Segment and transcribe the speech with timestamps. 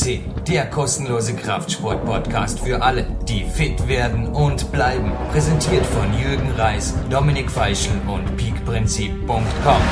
[0.00, 5.12] FCC, der kostenlose Kraftsport-Podcast für alle, die fit werden und bleiben.
[5.30, 9.82] Präsentiert von Jürgen Reis, Dominik Feischl und peakprinzip.com.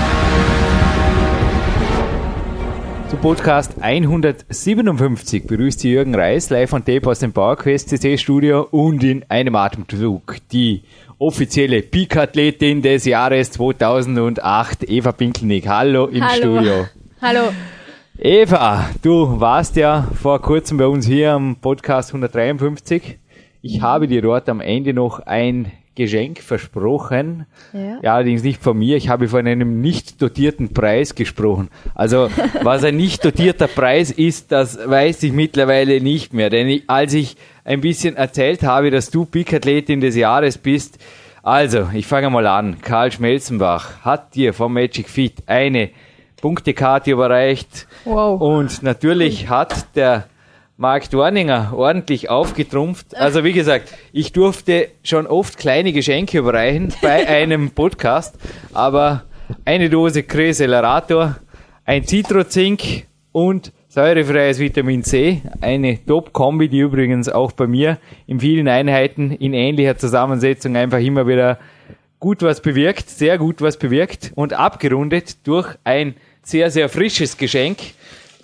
[3.11, 8.67] Zu Podcast 157 begrüßt Sie Jürgen Reis live von Tape aus dem PowerQuest CC Studio
[8.71, 10.83] und in einem Atemzug die
[11.19, 15.67] offizielle Peak-Athletin des Jahres 2008, Eva Pinkelnick.
[15.67, 16.37] Hallo im Hallo.
[16.37, 16.87] Studio.
[17.21, 17.51] Hallo.
[18.21, 23.17] Eva, du warst ja vor kurzem bei uns hier am Podcast 153.
[23.63, 27.47] Ich habe dir dort am Ende noch ein Geschenk versprochen.
[27.73, 27.99] Ja.
[28.03, 28.97] Ja, allerdings nicht von mir.
[28.97, 31.69] Ich habe von einem nicht dotierten Preis gesprochen.
[31.95, 32.29] Also,
[32.65, 36.51] was ein nicht dotierter Preis ist, das weiß ich mittlerweile nicht mehr.
[36.51, 40.99] Denn ich, als ich ein bisschen erzählt habe, dass du Peak-Athletin des Jahres bist,
[41.45, 42.81] also, ich fange mal an.
[42.83, 45.91] Karl Schmelzenbach hat dir vom Magic Fit eine
[46.41, 47.87] Punktekarte überreicht.
[48.05, 48.41] Wow.
[48.41, 50.29] Und natürlich hat der
[50.77, 53.17] Mark Dorninger ordentlich aufgetrumpft.
[53.17, 58.39] Also wie gesagt, ich durfte schon oft kleine Geschenke überreichen bei einem Podcast,
[58.73, 59.25] aber
[59.65, 61.37] eine Dose Accelerator,
[61.85, 68.69] ein Citrozink und säurefreies Vitamin C, eine Top-Kombi, die übrigens auch bei mir in vielen
[68.69, 71.59] Einheiten in ähnlicher Zusammensetzung einfach immer wieder
[72.21, 76.15] gut was bewirkt, sehr gut was bewirkt und abgerundet durch ein
[76.49, 77.79] sehr, sehr frisches Geschenk.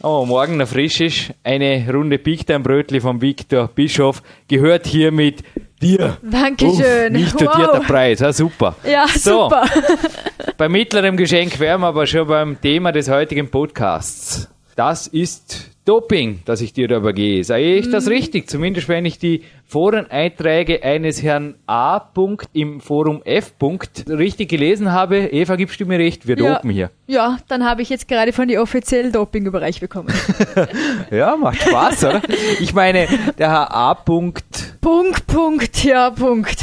[0.02, 1.30] Oh, morgen noch frisch ist.
[1.42, 5.42] Eine Runde Pickdein-Brötli von Viktor Bischof gehört hiermit
[5.80, 6.18] dir.
[6.22, 7.06] Dankeschön.
[7.06, 7.86] Uff, nicht dotierter Wow.
[7.86, 8.76] Preis, ja, super.
[8.84, 9.44] Ja, So.
[9.44, 9.64] super.
[10.58, 14.48] Bei mittlerem Geschenk wären wir aber schon beim Thema des heutigen Podcasts.
[14.76, 17.44] Das ist Doping, das ich dir übergehe.
[17.44, 17.92] Sei ich Mhm.
[17.92, 18.48] das richtig?
[18.48, 21.98] Zumindest wenn ich die Foreneinträge eines Herrn A.
[21.98, 23.52] -Punkt im Forum F.
[23.60, 25.18] -Punkt richtig gelesen habe.
[25.28, 26.26] Eva, gibst du mir recht?
[26.26, 26.54] Wir Ja.
[26.54, 26.90] dopen hier.
[27.06, 30.08] Ja, dann habe ich jetzt gerade von die offiziellen Dopingbereich bekommen.
[31.10, 32.22] Ja, macht Spaß, oder?
[32.60, 33.06] Ich meine,
[33.38, 33.92] der Herr A.
[33.92, 34.42] -Punkt
[34.80, 36.62] Punkt, Punkt, ja, Punkt.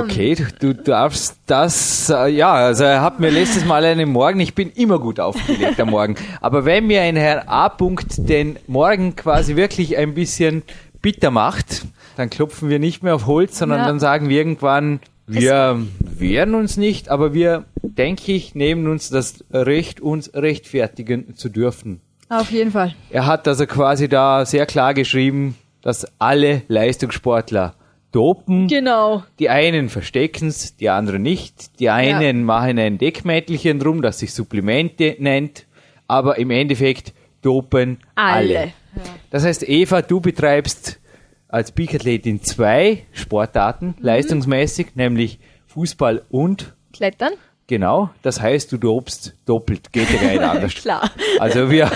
[0.00, 4.40] Okay, du, du darfst das, äh, ja, also er hat mir letztes Mal einen Morgen,
[4.40, 7.66] ich bin immer gut aufgelegt am Morgen, aber wenn mir ein Herr A.
[7.68, 10.62] -Punkt den Morgen quasi wirklich ein bisschen
[11.02, 13.86] bitter macht, dann klopfen wir nicht mehr auf Holz, sondern Ja.
[13.86, 19.44] dann sagen wir irgendwann, wir wehren uns nicht, aber wir, denke ich, nehmen uns das
[19.52, 22.00] Recht, uns rechtfertigen zu dürfen.
[22.28, 22.94] Auf jeden Fall.
[23.10, 27.74] Er hat also quasi da sehr klar geschrieben, dass alle Leistungssportler
[28.12, 28.66] dopen.
[28.66, 29.22] Genau.
[29.38, 31.78] Die einen verstecken's, die anderen nicht.
[31.80, 35.66] Die einen machen ein Deckmäntelchen drum, das sich Supplemente nennt.
[36.08, 37.12] Aber im Endeffekt
[37.42, 38.58] dopen alle.
[38.58, 38.72] Alle.
[39.30, 40.98] Das heißt, Eva, du betreibst
[41.48, 44.04] als Peak-Athletin zwei Sportarten, Mhm.
[44.04, 47.32] leistungsmäßig, nämlich Fußball und Klettern?
[47.68, 50.74] Genau, das heißt, du dopst doppelt, geht ja gar nicht anders.
[50.74, 51.08] Klar.
[51.38, 51.88] Also wir,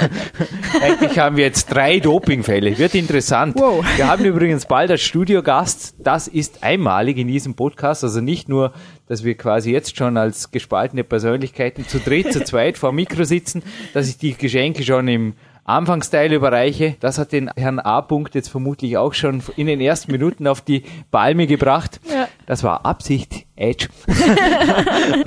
[0.81, 2.79] eigentlich haben wir jetzt drei Dopingfälle.
[2.79, 3.57] Wird interessant.
[3.59, 3.85] Wow.
[3.97, 8.73] Wir haben übrigens bald als Studiogast, das ist einmalig in diesem Podcast, also nicht nur,
[9.07, 13.25] dass wir quasi jetzt schon als gespaltene Persönlichkeiten zu dritt, zu zweit vor dem Mikro
[13.25, 15.35] sitzen, dass ich die Geschenke schon im
[15.65, 16.97] Anfangsteil überreiche.
[17.01, 18.03] Das hat den Herrn A.
[18.03, 22.01] Punkt jetzt vermutlich auch schon in den ersten Minuten auf die Palme gebracht.
[22.09, 22.29] Ja.
[22.47, 23.89] Das war Absicht, Edge.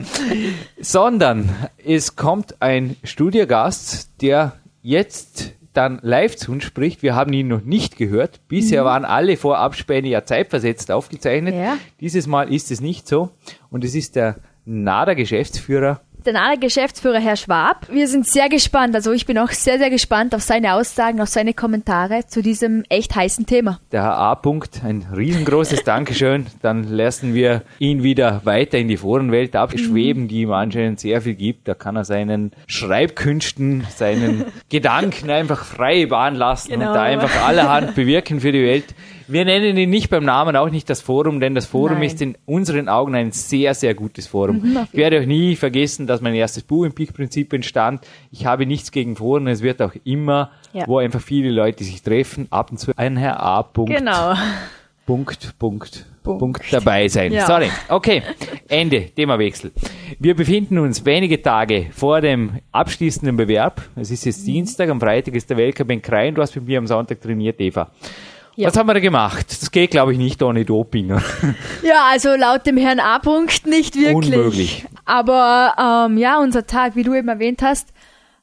[0.80, 1.50] Sondern
[1.84, 7.04] es kommt ein Studiogast, der jetzt dann live zu uns spricht.
[7.04, 8.42] Wir haben ihn noch nicht gehört.
[8.48, 11.54] Bisher waren alle Vorabspäne ja zeitversetzt aufgezeichnet.
[11.56, 11.78] Ja.
[12.02, 13.30] Dieses Mal ist es nicht so.
[13.70, 16.02] Und es ist der NADA-Geschäftsführer.
[16.26, 17.88] Der nahe Geschäftsführer Herr Schwab.
[17.90, 21.30] Wir sind sehr gespannt, also ich bin auch sehr, sehr gespannt auf seine Aussagen, auf
[21.30, 23.80] seine Kommentare zu diesem echt heißen Thema.
[23.94, 24.36] Der Herr A.
[24.36, 26.48] Punkt, ein riesengroßes Dankeschön.
[26.62, 31.36] Dann lassen wir ihn wieder weiter in die Forenwelt abschweben, die ihm anscheinend sehr viel
[31.36, 31.66] gibt.
[31.70, 36.94] Da kann er seinen Schreibkünsten, seinen Gedanken einfach freie Bahn lassen und Genau.
[36.94, 38.96] da einfach allerhand bewirken für die Welt.
[39.30, 42.04] Wir nennen ihn nicht beim Namen, auch nicht das Forum, denn das Forum Nein.
[42.08, 44.60] ist in unseren Augen ein sehr, sehr gutes Forum.
[44.62, 48.08] Mhm, ich werde auch nie vergessen, dass mein erstes Buch im Peak-Prinzip entstand.
[48.32, 50.88] Ich habe nichts gegen Foren, es wird auch immer, Ja.
[50.88, 53.64] wo einfach viele Leute sich treffen, ab und zu ein Herr A.
[53.64, 54.34] Punkt, Genau.
[55.06, 56.74] Punkt, Punkt, Punkt, Punkt.
[56.74, 57.32] dabei sein.
[57.32, 57.46] Ja.
[57.46, 57.70] Sorry.
[57.88, 58.22] Okay.
[58.68, 59.06] Ende.
[59.16, 59.72] Themawechsel.
[60.20, 63.82] Wir befinden uns wenige Tage vor dem abschließenden Bewerb.
[63.96, 64.30] Es ist Mhm.
[64.30, 66.36] jetzt Dienstag, am Freitag ist der Weltcup in Krain.
[66.36, 67.90] Du hast mit mir am Sonntag trainiert, Eva.
[68.58, 68.70] Ja.
[68.70, 69.46] Was haben wir da gemacht?
[69.62, 71.10] Das geht, glaube ich, nicht ohne Doping.
[71.84, 73.20] Ja, also laut dem Herrn A.
[73.20, 74.34] Punkt nicht wirklich.
[74.36, 74.86] Unmöglich.
[75.06, 77.90] Aber ähm, ja, unser Tag, wie du eben erwähnt hast,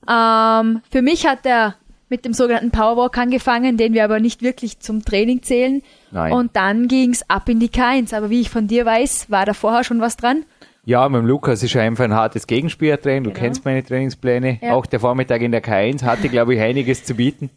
[0.08, 1.74] ähm, für mich hat er
[2.08, 5.82] mit dem sogenannten Powerwalk angefangen, den wir aber nicht wirklich zum Training zählen.
[6.12, 6.32] Nein.
[6.32, 8.14] Und dann ging's ab in die K1.
[8.16, 10.44] Aber wie ich von dir weiß, war da vorher schon was dran.
[10.86, 13.24] Ja, mit dem Lukas ist einfach ein hartes Gegenspielertraining.
[13.24, 13.40] Du Genau.
[13.40, 14.58] kennst meine Trainingspläne.
[14.60, 14.74] Ja.
[14.74, 17.48] Auch der Vormittag in der K1 hatte, glaube ich, einiges zu bieten.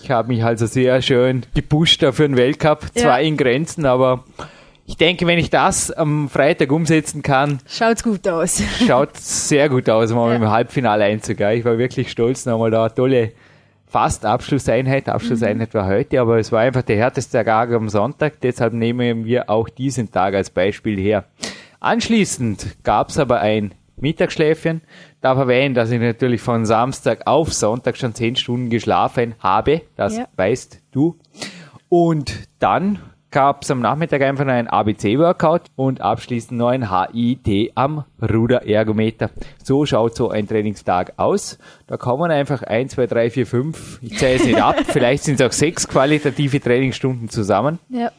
[0.00, 2.82] Ich habe mich also sehr schön gepusht für den Weltcup.
[2.94, 3.02] Ja.
[3.02, 4.22] Zwar in Grenzen, aber
[4.86, 8.62] ich denke, wenn ich das am Freitag umsetzen kann, Schaut's gut aus.
[8.86, 10.36] schaut sehr gut aus, mal Ja.
[10.36, 11.50] im Halbfinale einzugehen.
[11.58, 13.32] Ich war wirklich stolz, nochmal da eine tolle
[13.88, 15.08] fast Abschlusseinheit.
[15.08, 18.40] Abschlusseinheit war heute, aber es war einfach der härteste Tag am Sonntag.
[18.40, 21.24] Deshalb nehmen wir auch diesen Tag als Beispiel her.
[21.80, 24.82] Anschließend gab es aber ein Mittagsschläfchen.
[25.20, 29.82] Darf erwähnen, dass ich natürlich von Samstag auf Sonntag schon zehn Stunden geschlafen habe.
[29.96, 30.26] Das Ja.
[30.36, 31.16] weißt du.
[31.88, 32.98] Und dann
[33.30, 39.30] gab es am Nachmittag einfach noch ein ABC-Workout und abschließend noch ein HIT am Ruderergometer.
[39.62, 41.58] So schaut so ein Trainingstag aus.
[41.86, 45.40] Da kommen einfach 1, 2, 3, 4, 5, ich zähle es nicht ab, vielleicht sind
[45.40, 47.78] es auch sechs qualitative Trainingsstunden zusammen.
[47.88, 48.10] Ja,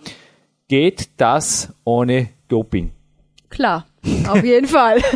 [0.67, 2.91] Geht das ohne Doping?
[3.49, 3.85] Klar.
[4.27, 5.01] Auf jeden Fall.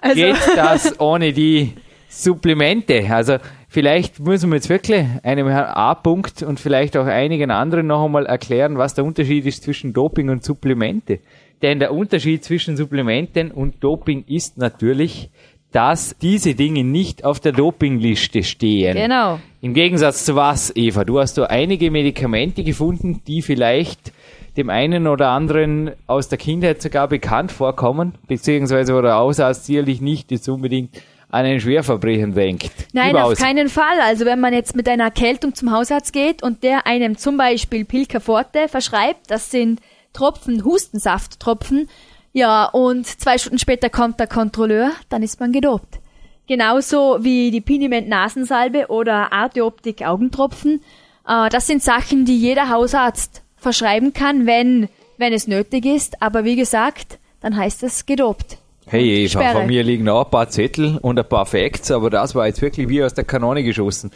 [0.00, 1.72] Also, Geht das ohne die
[2.08, 3.04] Supplemente?
[3.10, 3.38] Also
[3.68, 8.24] vielleicht müssen wir jetzt wirklich einem Herrn A-Punkt und vielleicht auch einigen anderen noch einmal
[8.26, 11.18] erklären, was der Unterschied ist zwischen Doping und Supplemente.
[11.62, 15.30] Denn der Unterschied zwischen Supplementen und Doping ist natürlich,
[15.72, 18.96] dass diese Dinge nicht auf der Dopingliste stehen.
[18.96, 19.40] genau.
[19.60, 21.04] Im Gegensatz zu was, Eva?
[21.04, 24.12] Du hast so einige Medikamente gefunden, die vielleicht
[24.56, 30.00] dem einen oder anderen aus der Kindheit sogar bekannt vorkommen, beziehungsweise wo der Hausarzt sicherlich
[30.00, 30.96] nicht jetzt unbedingt
[31.30, 32.70] an ein Schwerverbrechen denkt.
[32.92, 33.32] Nein, Überaus.
[33.32, 34.00] auf keinen Fall.
[34.02, 37.84] Also wenn man jetzt mit einer Erkältung zum Hausarzt geht und der einem zum Beispiel
[37.84, 39.80] Pilca Forte verschreibt, das sind
[40.12, 41.88] Tropfen, Hustensafttropfen,
[42.32, 45.98] ja, und zwei Stunden später kommt der Kontrolleur, dann ist man gedopt.
[46.46, 50.80] Genauso wie die Piniment Nasensalbe oder Arteoptik Augentropfen.
[51.26, 56.22] Äh, das sind Sachen, die jeder Hausarzt verschreiben kann, wenn, wenn es nötig ist.
[56.22, 58.58] Aber wie gesagt, dann heißt es gedopt.
[58.86, 59.58] Hey Eva, Sperre.
[59.58, 62.62] von mir liegen auch ein paar Zettel und ein paar Facts, aber das war jetzt
[62.62, 64.10] wirklich wie aus der Kanone geschossen.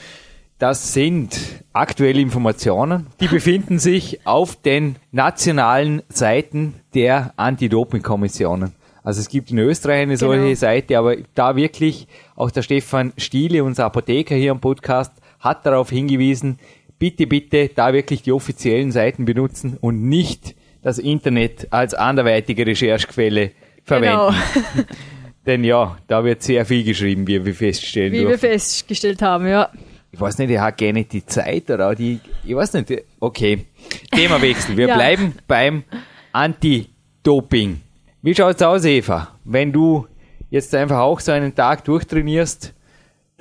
[0.58, 1.38] Das sind
[1.72, 8.72] aktuelle Informationen, die befinden sich auf den nationalen Seiten der Anti-Doping-Kommissionen.
[9.02, 10.54] Also es gibt in Österreich eine solche Genau.
[10.54, 12.06] Seite, aber da wirklich
[12.36, 16.58] auch der Stefan Stiele, unser Apotheker hier am Podcast, hat darauf hingewiesen,
[17.02, 23.50] bitte, bitte da wirklich die offiziellen Seiten benutzen und nicht das Internet als anderweitige Recherchequelle
[23.82, 24.37] verwenden.
[24.54, 24.84] Genau,
[25.46, 28.50] Denn ja, da wird sehr viel geschrieben, wie wir feststellen wie wir dürfen.
[28.50, 29.70] festgestellt haben, ja.
[30.12, 33.64] Ich weiß nicht, er hat gerne die Zeit oder auch die, ich weiß nicht, okay.
[34.12, 34.76] Themawechsel.
[34.76, 34.94] Wir Ja.
[34.94, 35.82] bleiben beim
[36.31, 37.81] Anti-Doping.
[38.22, 39.34] Wie schaut's aus, Eva?
[39.44, 40.06] Wenn du
[40.50, 42.72] jetzt einfach auch so einen Tag durchtrainierst,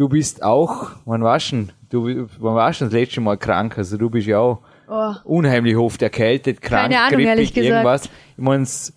[0.01, 1.71] du bist auch, wann warst du, denn?
[1.89, 3.77] du, wann warst du das letzte Mal krank?
[3.77, 4.59] Also du bist ja auch
[4.93, 5.13] Oh.
[5.23, 7.69] unheimlich oft erkältet, krank, Keine Ahnung, grippig, ehrlich gesagt.
[7.71, 8.05] irgendwas.
[8.35, 8.93] Ich mein's,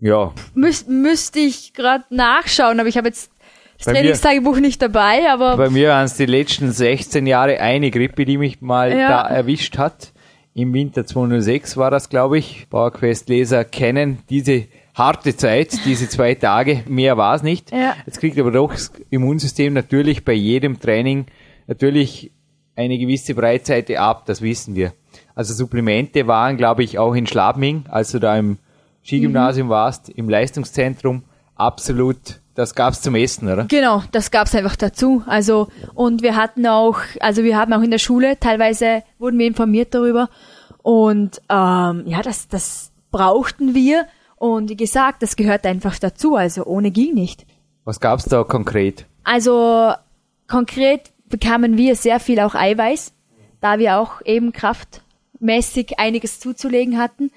[0.00, 3.30] ja, Müs müsste ich gerade nachschauen, aber ich habe jetzt
[3.76, 7.60] das Bei mir- Trainingstagebuch nicht dabei, aber Bei mir waren es die letzten 16 Jahre
[7.60, 9.08] eine Grippe, die mich mal Ja.
[9.08, 10.12] da erwischt hat.
[10.54, 12.66] Im Winter 2006 war das, glaube ich.
[12.70, 14.66] PowerQuest-Leser kennen diese
[14.98, 16.82] harte Zeit, diese zwei Tage.
[16.88, 17.70] Mehr war es nicht.
[17.70, 17.94] Ja.
[18.04, 21.26] Jetzt kriegt aber doch das Immunsystem natürlich bei jedem Training
[21.66, 22.32] natürlich
[22.76, 24.92] eine gewisse Breitseite ab, das wissen wir.
[25.34, 28.58] Also Supplemente waren, glaube ich, auch in Schlabming, als du da im
[29.04, 29.70] Skigymnasium Mhm.
[29.70, 31.22] warst, im Leistungszentrum,
[31.56, 33.64] absolut, das gab's zum Essen, oder?
[33.64, 35.22] genau, das gab's einfach dazu.
[35.26, 39.46] Also und wir hatten auch, also wir haben auch in der Schule teilweise wurden wir
[39.46, 40.28] informiert darüber
[40.82, 44.06] und ähm, ja, das das brauchten wir
[44.38, 46.36] und wie gesagt, das gehört einfach dazu.
[46.36, 47.46] Also ohne ging nicht.
[47.84, 49.06] Was gab's da konkret?
[49.24, 49.92] Also
[50.48, 53.12] konkret bekamen wir sehr viel auch Eiweiß,
[53.60, 57.30] da wir auch eben kraftmäßig einiges zuzulegen hatten.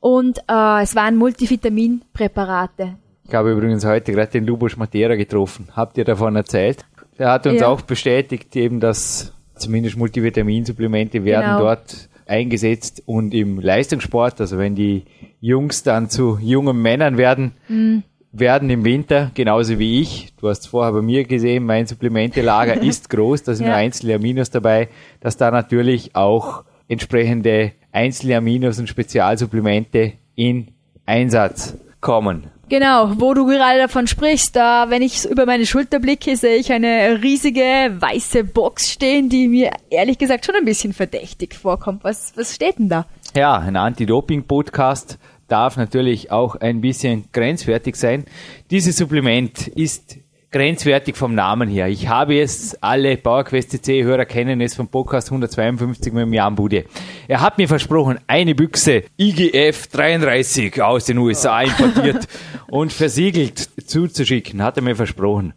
[0.00, 2.96] Und äh, es waren Multivitaminpräparate.
[3.26, 5.68] Ich habe übrigens heute gerade den Lubos Matera getroffen.
[5.74, 6.84] Habt ihr davon erzählt?
[7.16, 7.68] Er hat uns Ja.
[7.68, 11.58] auch bestätigt, eben, dass zumindest Multivitaminsupplemente werden Genau.
[11.60, 15.02] dort eingesetzt und im Leistungssport, also wenn die
[15.40, 18.02] Jungs dann zu jungen Männern werden, Mhm.
[18.32, 20.32] werden im Winter, genauso wie ich.
[20.40, 23.72] Du hast vorher bei mir gesehen, mein Supplementelager ist groß, da sind Ja.
[23.72, 24.88] nur einzelne Aminos dabei,
[25.20, 30.68] dass da natürlich auch entsprechende einzelne Aminos und Spezialsupplemente in
[31.06, 32.44] Einsatz kommen.
[32.68, 36.72] Genau, wo du gerade davon sprichst, da, wenn ich über meine Schulter blicke, sehe ich
[36.72, 42.04] eine riesige weiße Box stehen, die mir ehrlich gesagt schon ein bisschen verdächtig vorkommt.
[42.04, 43.06] Was, was steht denn da?
[43.36, 45.18] Ja, ein Anti-Doping-Podcast
[45.48, 48.24] darf natürlich auch ein bisschen grenzwertig sein.
[48.70, 50.16] Dieses Supplement ist
[50.54, 51.88] grenzwertig vom Namen her.
[51.88, 56.84] Ich habe es, alle PowerQuest CC-Hörer kennen es vom Podcast 152 mit dem Jan Bude.
[57.26, 62.28] Er hat mir versprochen, eine Büchse IGF 33 aus den USA importiert
[62.68, 65.54] und versiegelt zuzuschicken, hat er mir versprochen.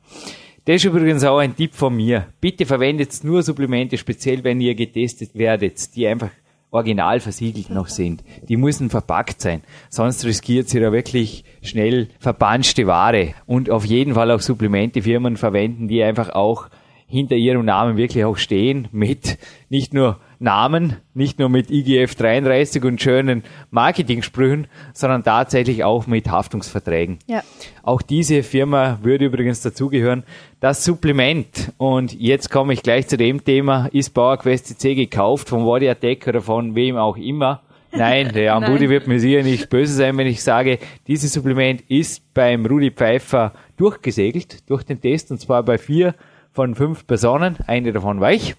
[0.66, 2.26] Das ist übrigens auch ein Tipp von mir.
[2.42, 6.32] Bitte verwendet nur Supplemente, speziell wenn ihr getestet werdet, die einfach
[6.78, 8.24] original versiegelt noch sind.
[8.48, 9.62] Die müssen verpackt sein.
[9.90, 13.34] Sonst riskiert sie da wirklich schnell verpanschte Ware.
[13.46, 16.70] Und auf jeden Fall auch Supplementefirmen verwenden, die einfach auch
[17.08, 19.38] hinter ihrem Namen wirklich auch stehen mit
[19.70, 26.30] nicht nur Namen, nicht nur mit IGF 33 und schönen Marketingsprüchen, sondern tatsächlich auch mit
[26.30, 27.20] Haftungsverträgen.
[27.28, 27.44] Ja.
[27.84, 30.24] Auch diese Firma würde übrigens dazugehören.
[30.60, 35.64] Das Supplement, und jetzt komme ich gleich zu dem Thema, ist PowerQuest CC gekauft von
[35.64, 37.62] Body Attack oder von wem auch immer.
[37.92, 41.82] Nein, der Jan Rudi wird mir sicher nicht böse sein, wenn ich sage, dieses Supplement
[41.90, 46.16] ist beim Rudi Pfeiffer durchgesegelt, durch den Test, und zwar bei vier
[46.58, 48.56] von fünf Personen, eine davon weich.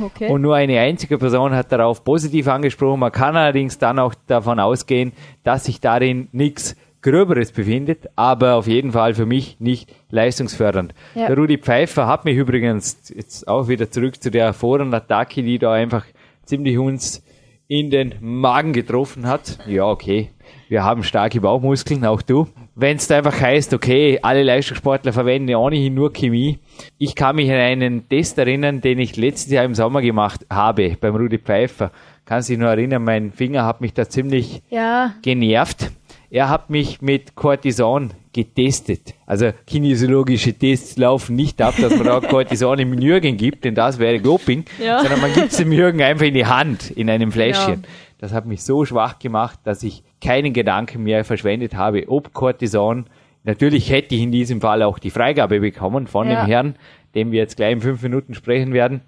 [0.00, 0.28] Okay.
[0.28, 3.00] Und nur eine einzige Person hat darauf positiv angesprochen.
[3.00, 5.10] Man kann allerdings dann auch davon ausgehen,
[5.42, 10.94] dass sich darin nichts Gröberes befindet, aber auf jeden Fall für mich nicht leistungsfördernd.
[11.16, 11.26] Ja.
[11.26, 15.72] Der Rudi Pfeiffer hat mich übrigens jetzt auch wieder zurück zu der Forenattacke, die da
[15.72, 16.04] einfach
[16.44, 17.24] ziemlich uns
[17.66, 19.58] in den Magen getroffen hat.
[19.66, 20.30] Ja, okay.
[20.70, 22.46] Wir haben starke Bauchmuskeln, auch du
[22.80, 26.58] wenn es einfach heißt, okay, alle Leistungssportler verwenden ohnehin nur Chemie.
[26.98, 30.96] Ich kann mich an einen Test erinnern, den ich letztes Jahr im Sommer gemacht habe
[30.98, 31.92] beim Rudi Pfeiffer.
[32.24, 35.14] Kann sich nur erinnern, mein Finger hat mich da ziemlich ja.
[35.20, 35.90] genervt.
[36.30, 39.14] Er hat mich mit Cortison getestet.
[39.26, 43.98] Also kinesiologische Tests laufen nicht ab, dass man auch Cortison im Jürgen gibt, denn das
[43.98, 45.00] wäre Doping, ja.
[45.00, 47.82] sondern man gibt es dem Jürgen einfach in die Hand, in einem Fläschchen.
[47.82, 47.88] Ja.
[48.20, 53.06] Das hat mich so schwach gemacht, dass ich keinen Gedanken mehr verschwendet habe, ob Cortison.
[53.44, 56.44] Natürlich hätte ich in diesem Fall auch die Freigabe bekommen von ja.
[56.44, 56.74] dem Herrn,
[57.14, 59.00] dem wir jetzt gleich in fünf Minuten sprechen werden,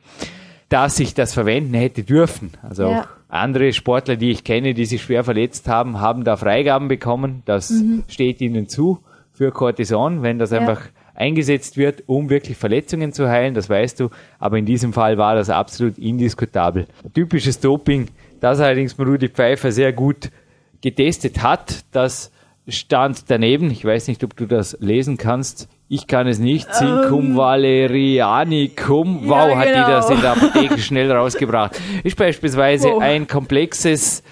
[0.71, 2.53] dass ich das verwenden hätte dürfen.
[2.63, 3.03] Also ja.
[3.03, 7.43] auch andere Sportler, die ich kenne, die sich schwer verletzt haben, haben da Freigaben bekommen.
[7.45, 8.05] Das mhm.
[8.09, 9.01] steht ihnen zu
[9.35, 10.61] für Cortison, wenn das ja.
[10.61, 10.81] einfach
[11.15, 14.09] eingesetzt wird, um wirklich Verletzungen zu heilen, das weißt du.
[14.39, 16.87] Aber in diesem Fall war das absolut indiskutabel.
[17.13, 18.09] Typisches Doping,
[18.43, 20.31] das allerdings Rudi Pfeiffer sehr gut
[20.81, 21.85] getestet hat.
[21.93, 22.33] Das
[22.67, 23.71] stand daneben.
[23.71, 25.69] Ich weiß nicht, ob du das lesen kannst.
[25.89, 26.73] Ich kann es nicht.
[26.75, 27.37] Zincum um, ähm.
[27.37, 29.29] valerianicum.
[29.29, 31.81] Wow, ja, hat die das in der Apotheke schnell rausgebracht.
[32.03, 33.01] Ist beispielsweise wow.
[33.01, 34.25] ein komplexes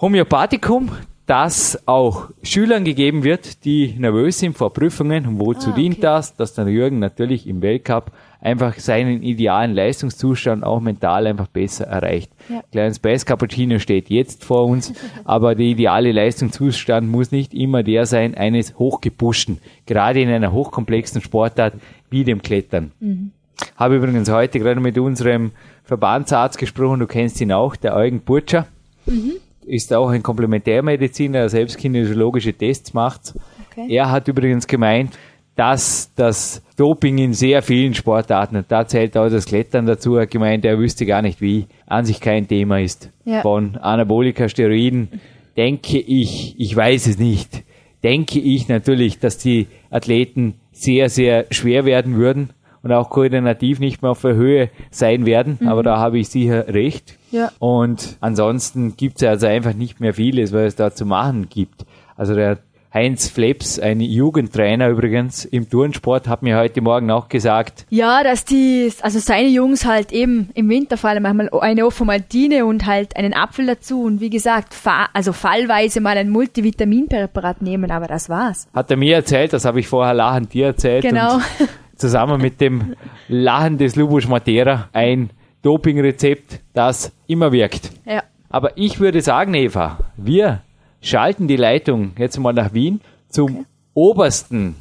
[0.00, 0.90] Homöopathikum,
[1.26, 5.26] das auch Schülern gegeben wird, die nervös sind vor Prüfungen.
[5.26, 5.80] Und wozu ah, okay.
[5.80, 6.34] dient das?
[6.34, 8.10] Dass der Jürgen natürlich im Weltcup
[8.44, 12.30] einfach seinen idealen Leistungszustand auch mental einfach besser erreicht.
[12.48, 12.62] Ja.
[12.70, 14.92] Kleines Space Cappuccino steht jetzt vor uns,
[15.24, 21.22] aber der ideale Leistungszustand muss nicht immer der sein eines hochgepuschten, gerade in einer hochkomplexen
[21.22, 21.74] Sportart
[22.10, 22.92] wie dem Klettern.
[23.00, 23.30] Mhm.
[23.76, 25.52] Habe übrigens heute gerade mit unserem
[25.84, 28.66] Verbandsarzt gesprochen, du kennst ihn auch, der Eugen Burtscher.
[29.06, 29.32] Mhm.
[29.66, 33.32] Ist auch ein Komplementärmediziner, der selbst kinesiologische Tests macht.
[33.70, 33.86] Okay.
[33.88, 35.16] Er hat übrigens gemeint,
[35.56, 40.30] dass das Doping in sehr vielen Sportarten, und da zählt auch das Klettern dazu, hat
[40.30, 43.10] gemeint, er wüsste gar nicht wie, an sich kein Thema ist.
[43.24, 43.42] Ja.
[43.42, 45.08] Von Anabolika, Steroiden,
[45.56, 47.62] denke ich, ich weiß es nicht,
[48.02, 52.50] denke ich natürlich, dass die Athleten sehr, sehr schwer werden würden
[52.82, 55.68] und auch koordinativ nicht mehr auf der Höhe sein werden, mhm.
[55.68, 57.16] aber da habe ich sicher recht.
[57.30, 57.50] Ja.
[57.60, 61.86] Und ansonsten gibt es also einfach nicht mehr vieles, was es da zu machen gibt.
[62.16, 62.58] Also der
[62.94, 67.86] Heinz Fleps, ein Jugendtrainer übrigens im Turnsport, hat mir heute Morgen auch gesagt.
[67.90, 72.64] Ja, dass die, also seine Jungs halt eben im Winter vor allem manchmal eine Offomaltine
[72.64, 77.90] und halt einen Apfel dazu und wie gesagt, fa also fallweise mal ein Multivitaminpräparat nehmen,
[77.90, 78.68] aber das war's.
[78.72, 81.02] Hat er mir erzählt, das habe ich vorher lachend dir erzählt.
[81.02, 81.40] Genau.
[81.96, 82.94] zusammen mit dem
[83.26, 85.30] Lachen des Lubos Matera ein
[85.62, 87.90] Dopingrezept, das immer wirkt.
[88.06, 88.22] Ja.
[88.50, 90.60] Aber ich würde sagen, Eva, wir
[91.04, 93.66] schalten die Leitung jetzt mal nach Wien zum okay.
[93.94, 94.76] obersten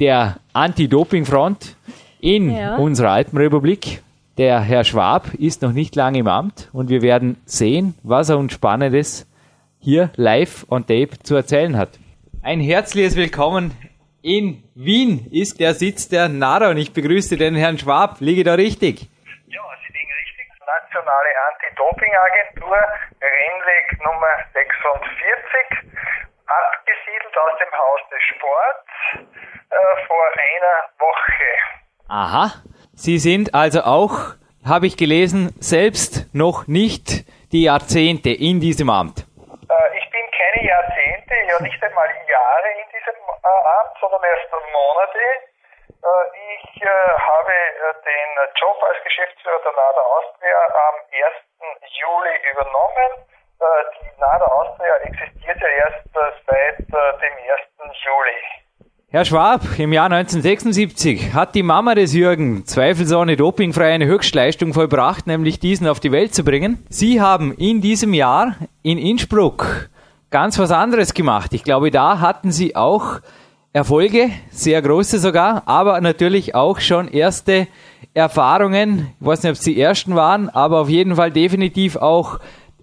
[0.00, 1.76] der Anti-Doping-Front
[2.20, 2.76] in ja.
[2.76, 4.02] unserer Alpenrepublik.
[4.38, 8.38] Der Herr Schwab ist noch nicht lange im Amt und wir werden sehen, was er
[8.38, 9.26] uns Spannendes
[9.80, 11.90] hier live on tape zu erzählen hat.
[12.42, 13.72] Ein herzliches Willkommen
[14.22, 18.20] in Wien ist der Sitz der NARA und ich begrüße den Herrn Schwab.
[18.20, 19.08] Liege da richtig?
[19.48, 20.46] Ja, Sie liegen richtig.
[20.98, 22.76] Nationale Anti-Doping-Agentur,
[23.22, 25.94] Rennweg Nummer 46,
[26.46, 28.86] abgesiedelt aus dem Haus des Sports
[29.70, 31.50] äh, vor einer Woche.
[32.08, 32.50] Aha.
[32.94, 34.34] Sie sind also auch,
[34.66, 39.20] habe ich gelesen, selbst noch nicht die Jahrzehnte in diesem Amt.
[39.20, 44.50] Äh, ich bin keine Jahrzehnte, ja nicht einmal Jahre in diesem äh, Amt, sondern erst
[44.50, 45.22] Monate.
[46.08, 47.52] Ich habe
[48.04, 51.82] den Job als Geschäftsführer der NADA Austria am 1.
[52.00, 53.28] Juli übernommen.
[53.58, 56.08] Die NADA Austria existiert ja erst
[56.46, 57.98] seit dem 1.
[58.04, 58.40] Juli.
[59.10, 65.26] Herr Schwab, im Jahr 1976 hat die Mama des Jürgen zweifelsohne dopingfrei eine Höchstleistung vollbracht,
[65.26, 66.86] nämlich diesen auf die Welt zu bringen.
[66.90, 69.88] Sie haben in diesem Jahr in Innsbruck
[70.30, 71.54] ganz was anderes gemacht.
[71.54, 73.20] Ich glaube, da hatten Sie auch
[73.78, 77.68] Erfolge, sehr große sogar, aber natürlich auch schon erste
[78.12, 79.14] Erfahrungen.
[79.20, 82.40] Ich weiß nicht, ob es die ersten waren, aber auf jeden Fall definitiv auch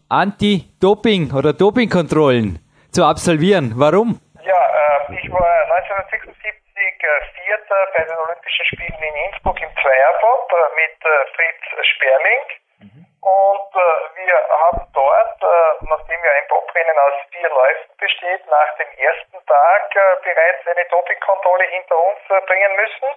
[0.07, 2.59] Anti-Doping oder Dopingkontrollen
[2.91, 3.73] zu absolvieren.
[3.75, 4.21] Warum?
[4.39, 4.61] Ja,
[5.09, 5.51] äh, ich war
[5.83, 6.31] 1976
[6.79, 12.43] äh, Vierter bei den Olympischen Spielen in Innsbruck im Zweierbob äh, mit äh, Fritz Sperling.
[12.79, 13.05] Mhm.
[13.25, 18.77] Und äh, wir haben dort, äh, nachdem ja ein Bobrennen aus vier Läufen besteht, nach
[18.77, 19.89] dem ersten Tag
[20.21, 23.09] bereits eine Dopingkontrolle hinter uns bringen müssen.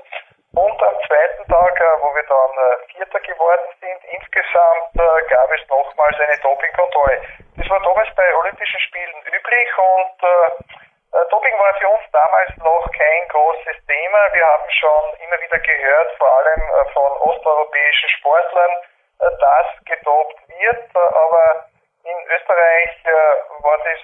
[0.57, 4.97] Und am zweiten Tag, wo wir dann Vierter geworden sind, insgesamt
[5.29, 7.21] gab es nochmals eine Dopingkontrolle.
[7.59, 12.91] Das war damals bei Olympischen Spielen üblich und äh, Doping war für uns damals noch
[12.93, 14.33] kein großes Thema.
[14.33, 18.73] Wir haben schon immer wieder gehört, vor allem äh, von osteuropäischen Sportlern,
[19.21, 20.97] äh, dass gedopt wird.
[20.97, 21.67] Aber
[22.05, 22.91] in Österreich
[23.61, 24.01] war das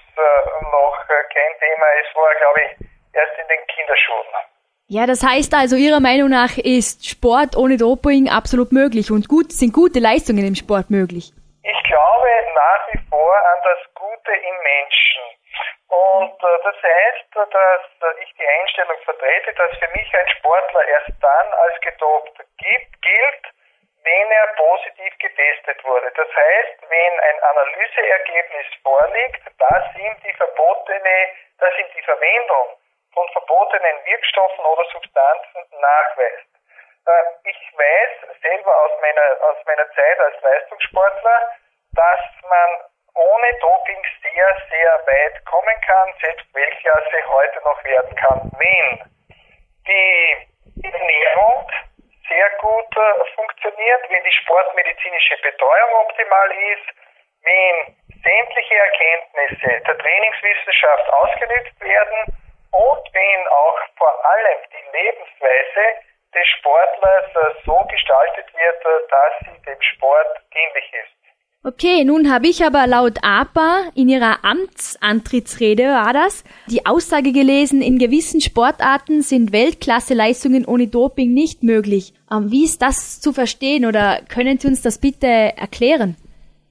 [0.73, 1.87] noch kein Thema.
[2.03, 4.55] Es war, glaube ich, erst in den Kinderschuhen.
[4.87, 9.51] Ja, das heißt also, Ihrer Meinung nach ist Sport ohne Doping absolut möglich und gut,
[9.51, 11.33] sind gute Leistungen im Sport möglich?
[11.65, 15.25] Ich glaube nach wie vor an das Gute im Menschen.
[15.89, 21.17] Und äh, das heißt, dass ich die Einstellung vertrete, dass für mich ein Sportler erst
[21.21, 23.45] dann als gedopt gibt, gilt,
[25.65, 26.11] getestet wurde.
[26.15, 31.29] Das heißt, wenn ein Analyseergebnis vorliegt, dass ihm die verbotene,
[31.59, 32.77] dass ihm die Verwendung
[33.13, 36.49] von verbotenen Wirkstoffen oder Substanzen nachweist.
[37.07, 41.55] Äh, ich weiß selber aus meiner, aus meiner Zeit als Leistungssportler,
[41.95, 42.71] dass man
[43.15, 49.11] ohne Doping sehr, sehr weit kommen kann, selbst Weltklasse heute noch werden kann, wenn
[49.87, 50.49] die
[50.83, 51.71] Ernährung
[52.29, 56.89] sehr gut äh, funktioniert, wenn die sportmedizinische Betreuung optimal ist,
[57.43, 62.35] wenn sämtliche Erkenntnisse der Trainingswissenschaft ausgenutzt werden
[62.73, 66.01] und wenn auch vor allem die Lebensweise
[66.35, 71.24] des Sportlers äh, so gestaltet wird, äh, dass sie dem Sport dienlich ist.
[71.67, 77.81] Okay, nun habe ich aber laut APA in ihrer Amtsantrittsrede war das, die Aussage gelesen,
[77.81, 82.13] in gewissen Sportarten sind Weltklasseleistungen ohne Doping nicht möglich.
[82.29, 86.21] Ähm, wie ist das zu verstehen oder können Sie uns das bitte erklären?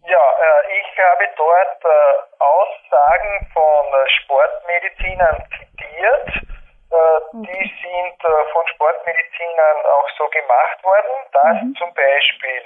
[0.06, 6.30] Ja, äh, ich habe dort äh, Aussagen von äh, Sportmedizinern zitiert.
[7.34, 11.74] Die sind von Sportmedizinern auch so gemacht worden, dass mhm.
[11.74, 12.62] zum Beispiel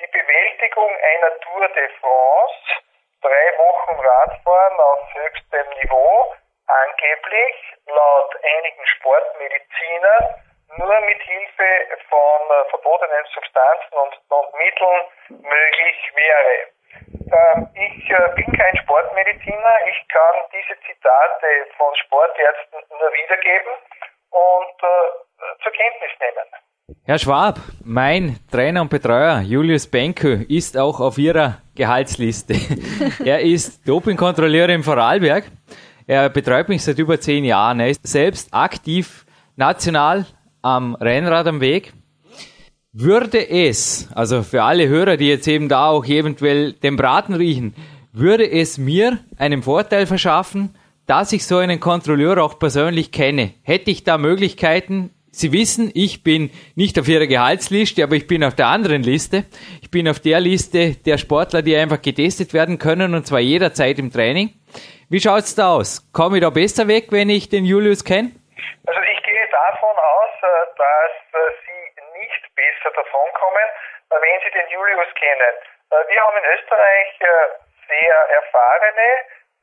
[0.00, 2.56] die Bewältigung einer Tour de France,
[3.20, 6.34] drei Wochen Radfahren auf höchstem Niveau,
[6.66, 10.42] angeblich laut einigen Sportmedizinern
[10.78, 16.70] nur mit Hilfe von äh, verbotenen Substanzen und, und Mitteln möglich wäre.
[17.32, 23.72] Ähm, ich äh, bin kein Sportmediziner, ich kann diese Zitate von Sportärzten nur wiedergeben
[24.30, 26.69] und äh, zur Kenntnis nehmen.
[27.10, 32.54] Herr Schwab, mein Trainer und Betreuer Julius Benke ist auch auf Ihrer Gehaltsliste.
[33.24, 35.50] er ist Dopingkontrolleur im Vorarlberg.
[36.06, 37.80] Er betreut mich seit über zehn Jahren.
[37.80, 40.24] Er ist selbst aktiv national
[40.62, 41.94] am Rennrad am Weg.
[42.92, 47.74] Würde es, also für alle Hörer, die jetzt eben da auch eventuell den Braten riechen,
[48.12, 53.50] würde es mir einen Vorteil verschaffen, dass ich so einen Kontrolleur auch persönlich kenne?
[53.62, 58.42] Hätte ich da Möglichkeiten, Sie wissen, ich bin nicht auf Ihrer Gehaltsliste, aber ich bin
[58.42, 59.44] auf der anderen Liste.
[59.80, 63.98] Ich bin auf der Liste der Sportler, die einfach getestet werden können und zwar jederzeit
[64.00, 64.50] im Training.
[65.08, 66.02] Wie schaut's da aus?
[66.12, 68.34] Komme ich da besser weg, wenn ich den Julius kenne?
[68.86, 71.82] Also ich gehe davon aus, äh, dass äh, Sie
[72.18, 73.68] nicht besser davonkommen,
[74.10, 75.54] äh, wenn Sie den Julius kennen.
[75.90, 79.10] Wir haben in Österreich sehr erfahrene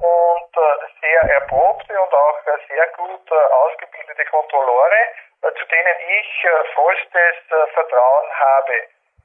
[0.03, 0.51] und
[0.99, 5.07] sehr erprobte und auch sehr gut ausgebildete Kontrolleure
[5.41, 8.73] zu denen ich äh, vollstes äh, Vertrauen habe.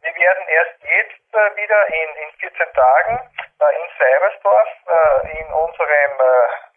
[0.02, 4.68] Wir werden erst jetzt wieder in, in 14 Tagen in Seibersdorf
[5.38, 6.18] in unserem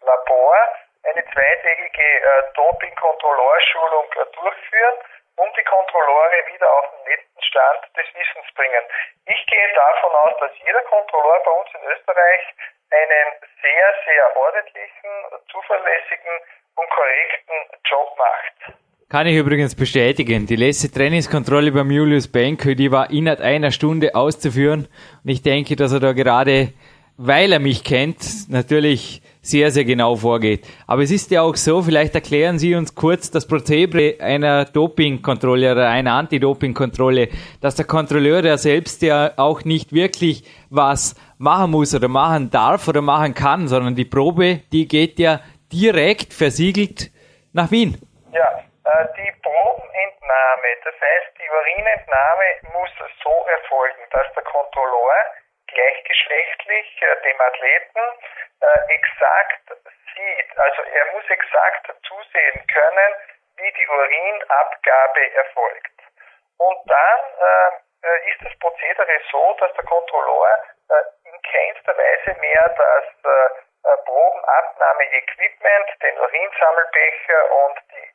[0.02, 0.56] Labor
[1.02, 4.94] eine zweitägige Doping-Kontrollorschulung durchführen,
[5.36, 8.84] um die Kontrolleure wieder auf den letzten Stand des Wissens bringen.
[9.26, 12.54] Ich gehe davon aus, dass jeder Kontrolleur bei uns in Österreich
[12.92, 13.28] einen
[13.60, 15.10] sehr, sehr ordentlichen,
[15.50, 16.40] zuverlässigen
[16.76, 18.76] und korrekten Job macht.
[19.08, 20.46] Kann ich übrigens bestätigen.
[20.46, 24.88] Die letzte Trainingskontrolle beim Julius Benke, die war innerhalb einer Stunde auszuführen.
[25.22, 26.72] Und ich denke, dass er da gerade,
[27.16, 30.64] weil er mich kennt, natürlich sehr, sehr genau vorgeht.
[30.88, 35.70] Aber es ist ja auch so, vielleicht erklären Sie uns kurz das Prozedere einer Dopingkontrolle
[35.70, 37.28] oder einer Anti-Doping-Kontrolle,
[37.60, 42.88] dass der Kontrolleur, der selbst ja auch nicht wirklich was machen muss oder machen darf
[42.88, 45.42] oder machen kann, sondern die Probe, die geht ja
[45.72, 47.12] direkt versiegelt
[47.52, 47.98] nach Wien.
[48.86, 52.90] Äh, die Probenentnahme, das heißt, die Urinentnahme muss
[53.22, 55.26] so erfolgen, dass der Kontrolleur
[55.66, 58.00] gleichgeschlechtlich äh, dem Athleten
[58.60, 59.74] äh, exakt
[60.14, 63.14] sieht, also er muss exakt zusehen können,
[63.56, 65.90] wie die Urinabgabe erfolgt.
[66.58, 67.20] Und dann
[68.24, 70.62] ist das Prozedere so, dass der Kontrolleur
[71.24, 73.04] in keinster Weise mehr das
[74.04, 78.10] Probenabnahme-Equipment, den Urinsammelbecher und die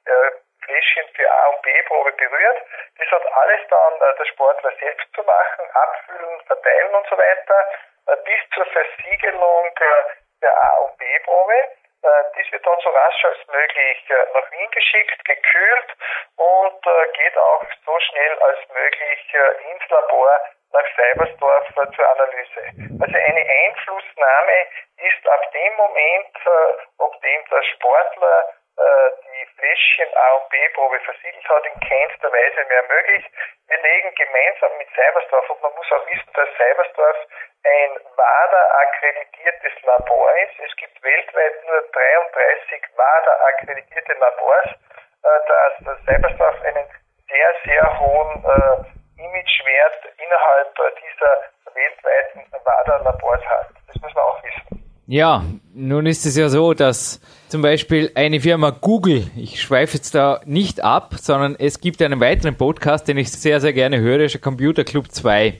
[0.65, 2.61] Fläschchen für A- und B-Probe berührt.
[2.97, 7.65] Das hat alles dann äh, der Sportler selbst zu machen, abfüllen, verteilen und so weiter,
[8.07, 10.03] äh, bis zur Versiegelung äh,
[10.41, 11.53] der A- und B-Probe.
[12.03, 15.95] Das wird dann so rasch als möglich nach Wien geschickt, gekühlt
[16.35, 16.81] und
[17.13, 19.33] geht auch so schnell als möglich
[19.69, 20.41] ins Labor
[20.73, 22.61] nach Seibersdorf zur Analyse.
[23.01, 24.65] Also eine Einflussnahme
[24.97, 26.37] ist ab dem Moment,
[26.97, 32.83] ob dem der Sportler die Fläschchen A und B-Probe versiegelt hat, in keinster Weise mehr
[32.87, 33.25] möglich.
[33.67, 37.17] Wir legen gemeinsam mit Seibersdorf und man muss auch wissen, dass Seibersdorf
[37.63, 40.59] ein WADA-akkreditiertes Labor ist.
[40.65, 44.69] Es gibt weltweit nur 33 WADA-akkreditierte Labors,
[45.23, 46.87] äh, dass Cyberstorf einen
[47.29, 51.33] sehr, sehr hohen äh, Imagewert innerhalb dieser
[51.73, 53.69] weltweiten WADA-Labors hat.
[53.87, 54.83] Das muss man auch wissen.
[55.07, 55.41] Ja,
[55.81, 60.41] nun ist es ja so, dass zum Beispiel eine Firma Google, ich schweife jetzt da
[60.45, 64.33] nicht ab, sondern es gibt einen weiteren Podcast, den ich sehr, sehr gerne höre, ist
[64.33, 65.59] der Computer Club 2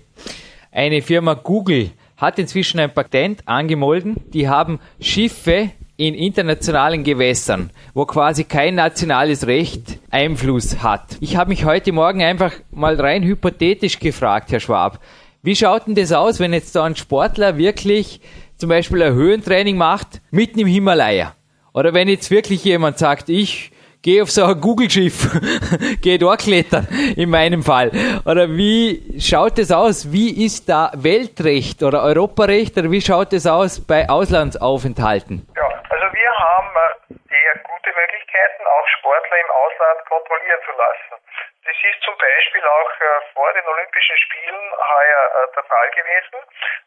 [0.72, 4.16] eine Firma Google hat inzwischen ein Patent angemolden.
[4.34, 11.18] Die haben Schiffe in internationalen Gewässern, wo quasi kein nationales Recht Einfluss hat.
[11.20, 15.00] Ich habe mich heute Morgen einfach mal rein hypothetisch gefragt, Herr Schwab,
[15.44, 18.22] wie schaut denn das aus, wenn jetzt da ein Sportler wirklich
[18.62, 21.34] zum Beispiel ein Höhentraining macht, mitten im Himalaya?
[21.74, 23.72] Oder wenn jetzt wirklich jemand sagt, ich
[24.04, 26.86] geh auf so ein Google-Schiff, geh dort klettern,
[27.18, 27.90] in meinem Fall.
[28.24, 30.14] Oder wie schaut es aus?
[30.14, 35.42] Wie ist da Weltrecht oder Europarecht oder wie schaut es aus bei Auslandsaufenthalten?
[35.58, 41.18] Ja, also wir haben äh, sehr gute Möglichkeiten, auch Sportler im Ausland kontrollieren zu lassen.
[41.66, 46.38] Das ist zum Beispiel auch äh, vor den Olympischen Spielen heuer äh, der Fall gewesen,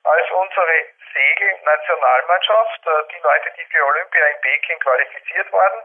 [0.07, 0.77] als unsere
[1.15, 5.81] Segel-Nationalmannschaft, die Leute, die für Olympia in Peking qualifiziert waren,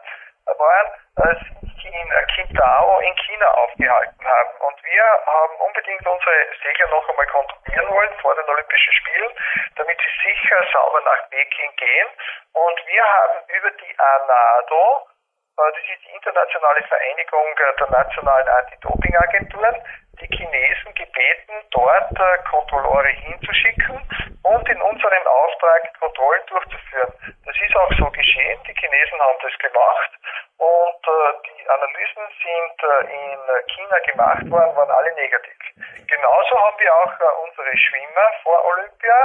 [0.58, 0.90] waren,
[1.62, 4.50] sich in Qingdao in China aufgehalten haben.
[4.62, 9.32] Und wir haben unbedingt unsere Segler noch einmal kontrollieren wollen vor den Olympischen Spielen,
[9.76, 12.08] damit sie sicher sauber nach Peking gehen.
[12.54, 15.08] Und wir haben über die ANADO,
[15.58, 19.76] äh, das ist die internationale Vereinigung der nationalen Anti-Doping-Agenturen,
[20.22, 24.00] die Chinesen gebeten, dort äh, Kontrolleure hinzuschicken
[24.44, 27.14] und in unserem Auftrag Kontrollen durchzuführen.
[27.46, 28.60] Das ist auch so geschehen.
[28.68, 30.12] Die Chinesen haben das gemacht
[30.58, 33.40] und äh, die Analysen sind äh, in
[33.72, 35.60] China gemacht worden, waren alle negativ.
[36.08, 37.14] Genauso haben wir auch
[37.48, 39.18] unsere Schwimmer vor Olympia,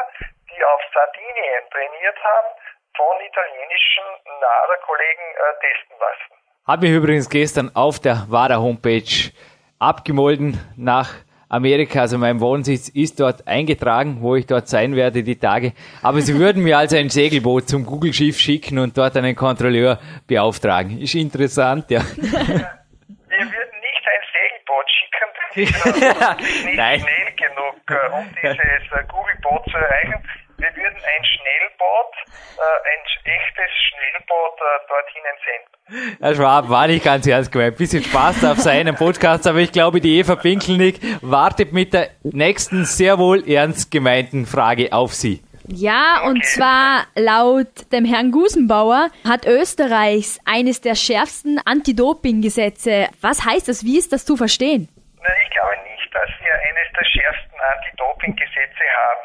[0.50, 2.50] die auf Sardinien trainiert haben,
[2.96, 4.04] von italienischen
[4.38, 5.26] NADA-Kollegen
[5.58, 6.44] testen lassen.
[6.66, 9.34] Habe ich übrigens gestern auf der WADA-Homepage
[9.78, 11.14] abgemolden nach
[11.48, 15.72] Amerika, also mein Wohnsitz ist dort eingetragen, wo ich dort sein werde die Tage.
[16.02, 20.98] Aber sie würden mir also ein Segelboot zum Google-Schiff schicken und dort einen Kontrolleur beauftragen.
[20.98, 22.00] Ist interessant, ja.
[22.00, 27.00] Wir würden nicht ein Segelboot schicken, das ist nicht Nein.
[27.00, 30.22] schnell genug, äh, um dieses äh, Google-Boot zu erreichen.
[30.58, 32.14] Wir würden ein Schnellboot,
[32.56, 36.18] äh, ein echtes Schnellboot äh, dorthin entsenden.
[36.20, 37.76] Herr Schwab, war nicht ganz ernst gemeint.
[37.76, 42.84] Bisschen Spaß auf seinem Podcast, aber ich glaube, die Eva Pinkelnick wartet mit der nächsten
[42.84, 45.42] sehr wohl ernst gemeinten Frage auf Sie.
[45.66, 53.08] Ja, und zwar laut dem Herrn Gusenbauer hat Österreichs eines der schärfsten Anti-Doping-Gesetze.
[53.22, 53.82] Was heißt das?
[53.82, 54.88] Wie ist das zu verstehen?
[55.22, 59.24] Na, ich glaube nicht, dass wir eines der schärfsten Anti-Doping-Gesetze haben.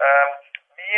[0.00, 0.47] Ähm,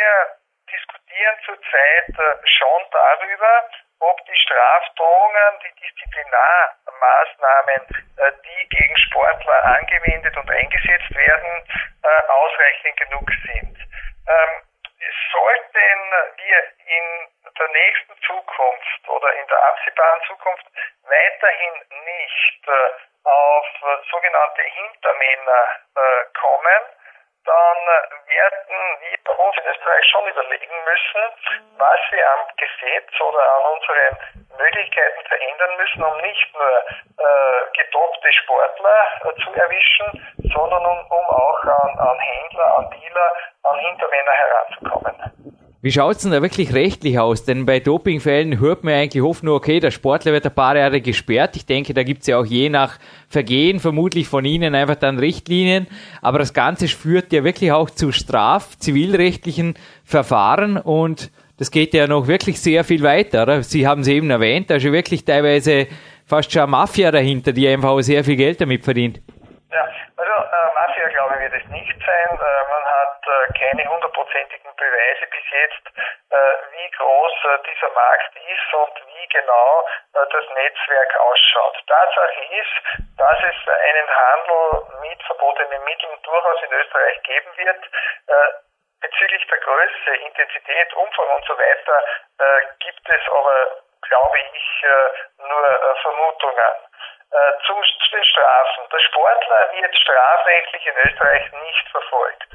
[0.00, 0.40] wir
[0.72, 3.68] diskutieren zurzeit äh, schon darüber,
[4.00, 7.82] ob die Strafdrohungen, die Disziplinarmaßnahmen,
[8.16, 11.68] äh, die gegen Sportler angewendet und eingesetzt werden,
[12.02, 13.76] äh, ausreichend genug sind.
[13.76, 14.62] Ähm,
[15.32, 20.66] sollten wir in der nächsten Zukunft oder in der absehbaren Zukunft
[21.02, 22.68] weiterhin nicht
[23.24, 23.66] auf
[24.10, 25.80] sogenannte Hintermänner
[26.38, 26.82] kommen,
[27.44, 27.78] dann
[28.26, 31.22] werden wir uns in Österreich schon überlegen müssen,
[31.78, 36.84] was wir am Gesetz oder an unseren Möglichkeiten verändern müssen, um nicht nur
[37.18, 43.32] äh, gedoppte Sportler äh, zu erwischen, sondern um, um auch an, an Händler, an Dealer,
[43.64, 45.49] an Hintermänner heranzukommen.
[45.82, 47.46] Wie schaut es denn da wirklich rechtlich aus?
[47.46, 51.00] Denn bei Dopingfällen hört man eigentlich oft nur, okay, der Sportler wird ein paar Jahre
[51.00, 51.56] gesperrt.
[51.56, 52.98] Ich denke, da gibt es ja auch je nach
[53.30, 55.86] Vergehen vermutlich von Ihnen einfach dann Richtlinien.
[56.20, 59.72] Aber das Ganze führt ja wirklich auch zu straf-, zivilrechtlichen
[60.04, 63.44] Verfahren und das geht ja noch wirklich sehr viel weiter.
[63.44, 63.62] Oder?
[63.62, 65.86] Sie haben es eben erwähnt, da ist ja wirklich teilweise
[66.26, 69.22] fast schon eine Mafia dahinter, die einfach auch sehr viel Geld damit verdient.
[69.72, 72.36] Ja, also äh, Mafia glaube ich wird es nicht sein.
[72.36, 72.70] Äh,
[73.30, 75.86] äh, keine hundertprozentigen Beweise bis jetzt,
[76.30, 81.76] äh, wie groß äh, dieser Markt ist und wie genau äh, das Netzwerk ausschaut.
[81.86, 87.84] Tatsache ist, dass es einen Handel mit verbotenen Mitteln durchaus in Österreich geben wird.
[89.00, 92.04] Bezüglich der Größe, Intensität, Umfang und so weiter
[92.80, 94.84] gibt es aber, glaube ich,
[95.38, 96.89] nur Vermutungen.
[97.30, 98.82] Äh, zu, zu den Strafen.
[98.90, 102.48] Der Sportler wird strafrechtlich in Österreich nicht verfolgt.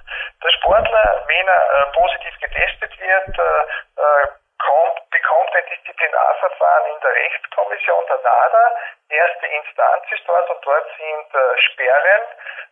[0.44, 7.00] Der Sportler, wenn er äh, positiv getestet wird, äh, äh kommt, bekommt ein Disziplinarverfahren in
[7.02, 8.76] der Rechtskommission der NADA.
[9.10, 12.24] Erste Instanz ist dort und dort sind äh, Sperren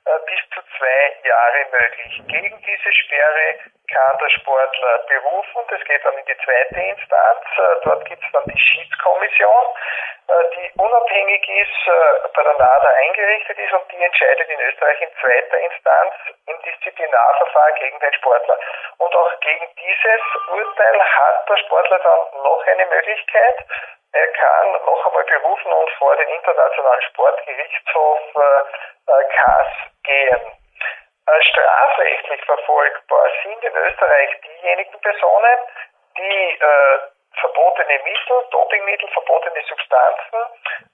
[0.05, 2.21] äh, bis zu zwei Jahre möglich.
[2.27, 5.61] Gegen diese Sperre kann der Sportler berufen.
[5.69, 7.45] Das geht dann in die zweite Instanz.
[7.83, 9.65] Dort gibt es dann die Schiedskommission.
[10.27, 15.01] Äh, die unabhängig ist, äh, bei der NADA eingerichtet ist und die entscheidet in Österreich
[15.01, 16.13] in zweiter Instanz
[16.47, 18.57] im Disziplinarverfahren gegen den Sportler.
[18.99, 23.65] Und auch gegen dieses Urteil hat der Sportler dann noch eine Möglichkeit.
[24.13, 29.67] Er kann noch einmal berufen und vor den Internationalen Sportgerichtshof äh, CAS
[30.03, 30.41] gehen.
[31.41, 35.57] Strafrechtlich verfolgbar sind in Österreich diejenigen Personen,
[36.17, 36.99] die äh,
[37.39, 40.39] verbotene Mittel, Dopingmittel, verbotene Substanzen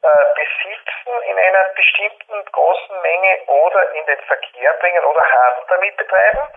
[0.02, 5.98] äh, besitzen in einer bestimmten großen Menge oder in den Verkehr bringen oder Handel damit
[5.98, 6.48] betreiben,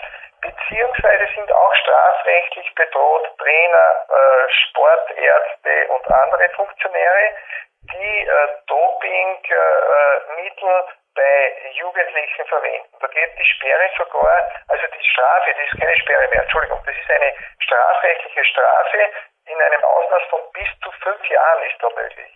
[0.41, 7.35] beziehungsweise sind auch strafrechtlich bedroht Trainer, äh, Sportärzte und andere Funktionäre,
[7.83, 12.97] die äh, Dopingmittel äh, bei Jugendlichen verwenden.
[13.01, 16.97] Da geht die Sperre sogar, also die Strafe, das ist keine Sperre mehr, Entschuldigung, das
[16.97, 19.11] ist eine strafrechtliche Strafe,
[19.47, 22.33] in einem Ausmaß von bis zu fünf Jahren ist da möglich.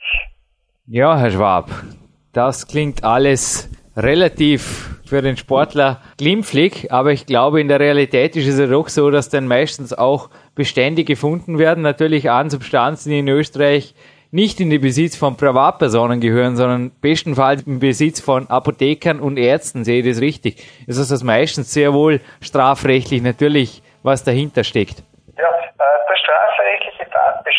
[0.87, 1.71] Ja, Herr Schwab,
[2.33, 8.49] das klingt alles relativ für den Sportler glimpflich, aber ich glaube, in der Realität ist
[8.49, 13.21] es ja doch so, dass dann meistens auch Bestände gefunden werden, natürlich an Substanzen, die
[13.21, 13.95] in Österreich
[14.33, 19.85] nicht in den Besitz von Privatpersonen gehören, sondern bestenfalls im Besitz von Apothekern und Ärzten,
[19.85, 20.63] sehe ich das richtig.
[20.87, 25.03] Es ist das meistens sehr wohl strafrechtlich natürlich, was dahinter steckt.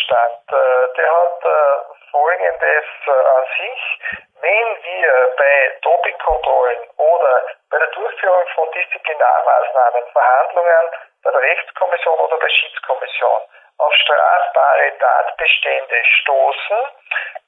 [0.08, 4.00] Tatbestand, äh, der hat äh, Folgendes an sich.
[4.40, 10.86] Wenn wir bei Dopingkontrollen oder bei der Durchführung von Disziplinarmaßnahmen, Verhandlungen
[11.22, 13.42] bei der Rechtskommission oder der Schiedskommission
[13.78, 16.76] auf strafbare Tatbestände stoßen,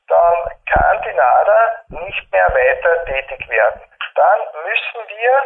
[0.09, 3.83] dann kann die NADA nicht mehr weiter tätig werden.
[4.15, 5.43] Dann müssen wir,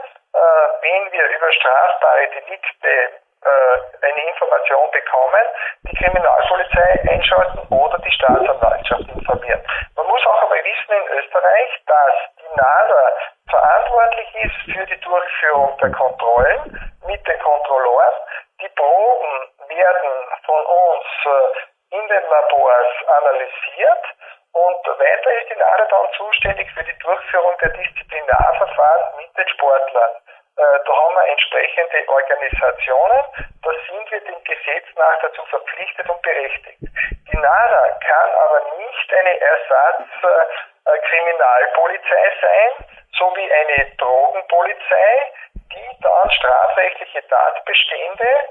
[0.81, 3.11] wenn wir über strafbare Delikte
[3.45, 5.47] äh, eine Information bekommen,
[5.85, 9.63] die Kriminalpolizei einschalten oder die Staatsanwaltschaft informieren.
[9.97, 13.13] Man muss auch einmal wissen in Österreich, dass die NADA
[13.51, 18.15] verantwortlich ist für die Durchführung der Kontrollen mit den Kontrolloren.
[18.61, 20.13] Die Proben werden
[20.47, 24.05] von uns äh, in den Labors analysiert
[24.53, 30.13] und weiter ist die NADA dann zuständig für die Durchführung der Disziplinarverfahren mit den Sportlern.
[30.57, 33.27] Äh, da haben wir entsprechende Organisationen,
[33.65, 36.79] da sind wir dem Gesetz nach dazu verpflichtet und berechtigt.
[36.81, 42.71] Die NARA kann aber nicht eine Ersatzkriminalpolizei äh, sein,
[43.19, 48.45] so wie eine Drogenpolizei, die dann strafrechtliche Tatbestände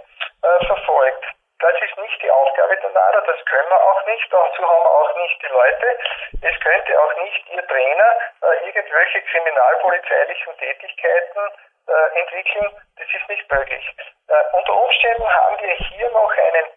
[0.43, 1.23] äh, verfolgt.
[1.59, 4.91] Das ist nicht die Aufgabe der NADA, das können wir auch nicht, dazu haben wir
[4.91, 5.97] auch nicht die Leute.
[6.41, 11.47] Es könnte auch nicht Ihr Trainer äh, irgendwelche kriminalpolizeilichen Tätigkeiten
[11.87, 12.67] äh, entwickeln,
[12.97, 13.85] das ist nicht möglich.
[14.27, 16.67] Äh, unter Umständen haben wir hier noch einen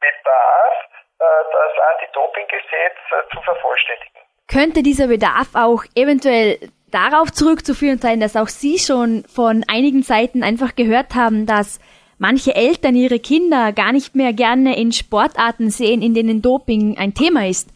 [0.00, 0.74] Bedarf,
[1.18, 4.20] äh, das Anti-Doping-Gesetz äh, zu vervollständigen.
[4.48, 6.58] Könnte dieser Bedarf auch eventuell
[6.90, 11.80] darauf zurückzuführen sein, dass auch Sie schon von einigen Seiten einfach gehört haben, dass
[12.18, 17.14] manche Eltern ihre Kinder gar nicht mehr gerne in Sportarten sehen, in denen Doping ein
[17.14, 17.68] Thema ist?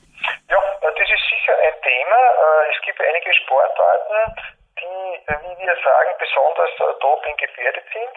[0.48, 2.20] Ja, das ist sicher ein Thema.
[2.38, 4.57] Äh, es gibt einige Sportarten, äh,
[5.28, 8.16] wie wir sagen, besonders äh, Doping gefährdet sind,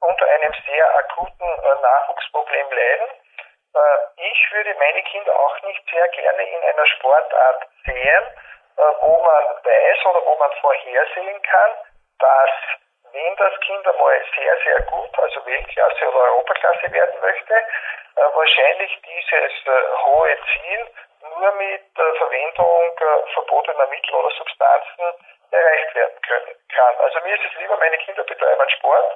[0.00, 1.48] unter einem sehr akuten
[1.80, 3.08] Nachwuchsproblem leiden.
[4.16, 8.24] Ich würde meine Kinder auch nicht sehr gerne in einer Sportart sehen,
[8.76, 11.70] wo man weiß oder wo man vorhersehen kann,
[12.18, 12.50] dass
[13.12, 17.54] wenn das Kind einmal sehr, sehr gut, also Weltklasse oder Europaklasse werden möchte,
[18.34, 19.52] wahrscheinlich dieses
[20.04, 20.86] hohe Ziel
[21.22, 22.92] nur mit Verwendung
[23.32, 25.14] verbotener Mittel oder Substanzen
[25.54, 26.94] erreicht werden können, kann.
[26.98, 29.06] Also mir ist es lieber, meine Kinder betreiben Sport,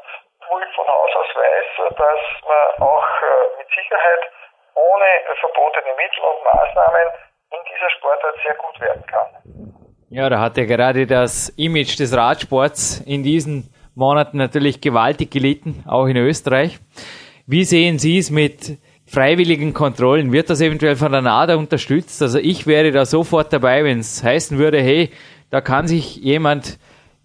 [0.47, 3.09] wo ich von Haus aus weiß, dass man auch
[3.59, 4.23] mit Sicherheit
[4.79, 5.09] ohne
[5.43, 7.07] verbotene Mittel und Maßnahmen
[7.51, 9.27] in dieser Sportart sehr gut werden kann.
[10.11, 15.85] Ja, da hat ja gerade das Image des Radsports in diesen Monaten natürlich gewaltig gelitten,
[15.89, 16.79] auch in Österreich.
[17.47, 20.33] Wie sehen Sie es mit freiwilligen Kontrollen?
[20.33, 22.23] Wird das eventuell von der NADA unterstützt?
[22.23, 25.11] Also ich wäre da sofort dabei, wenn es heißen würde, hey,
[25.51, 26.79] da kann sich jemand,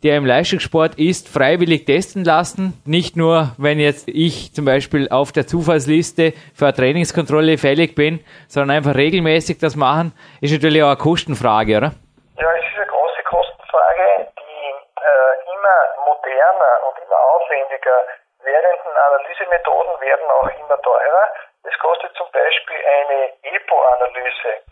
[0.04, 2.74] der im Leistungssport ist, freiwillig testen lassen.
[2.86, 8.24] Nicht nur, wenn jetzt ich zum Beispiel auf der Zufallsliste für eine Trainingskontrolle fällig bin,
[8.48, 11.92] sondern einfach regelmäßig das machen, ist natürlich auch eine Kostenfrage, oder?
[12.36, 14.64] Ja, es ist eine große Kostenfrage, die
[15.00, 17.98] äh, immer moderner und immer aufwendiger
[18.44, 21.26] werdenden Analysemethoden werden auch immer teurer.
[21.64, 24.64] Es kostet zum Beispiel eine EPO-Analyse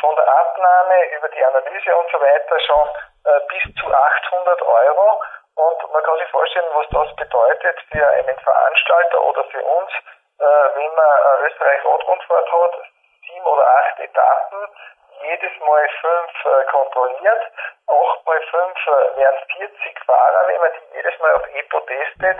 [0.00, 2.88] von der Abnahme über die Analyse und so weiter schon
[3.24, 5.22] äh, bis zu 800 Euro.
[5.56, 9.90] Und man kann sich vorstellen, was das bedeutet für einen Veranstalter oder für uns,
[10.38, 12.74] äh, wenn man äh, Österreich-Rotgrundfahrt hat,
[13.26, 14.68] sieben oder acht Etappen,
[15.22, 17.42] jedes Mal fünf äh, kontrolliert,
[17.88, 22.38] acht mal fünf äh, wären 40 Fahrer, wenn man die jedes Mal auf EPO testet,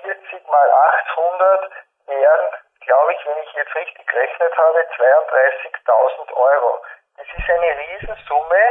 [0.00, 1.70] 40 mal 800
[2.06, 6.80] wären glaube ich, wenn ich jetzt richtig gerechnet habe, 32.000 Euro.
[7.18, 8.62] Das ist eine Riesensumme,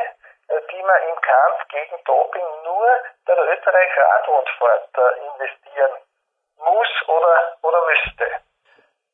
[0.47, 2.88] äh, die man im Kampf gegen Doping nur
[3.28, 5.93] der Österreich Radrundfahrt äh, investieren
[6.58, 8.25] muss oder, oder müsste.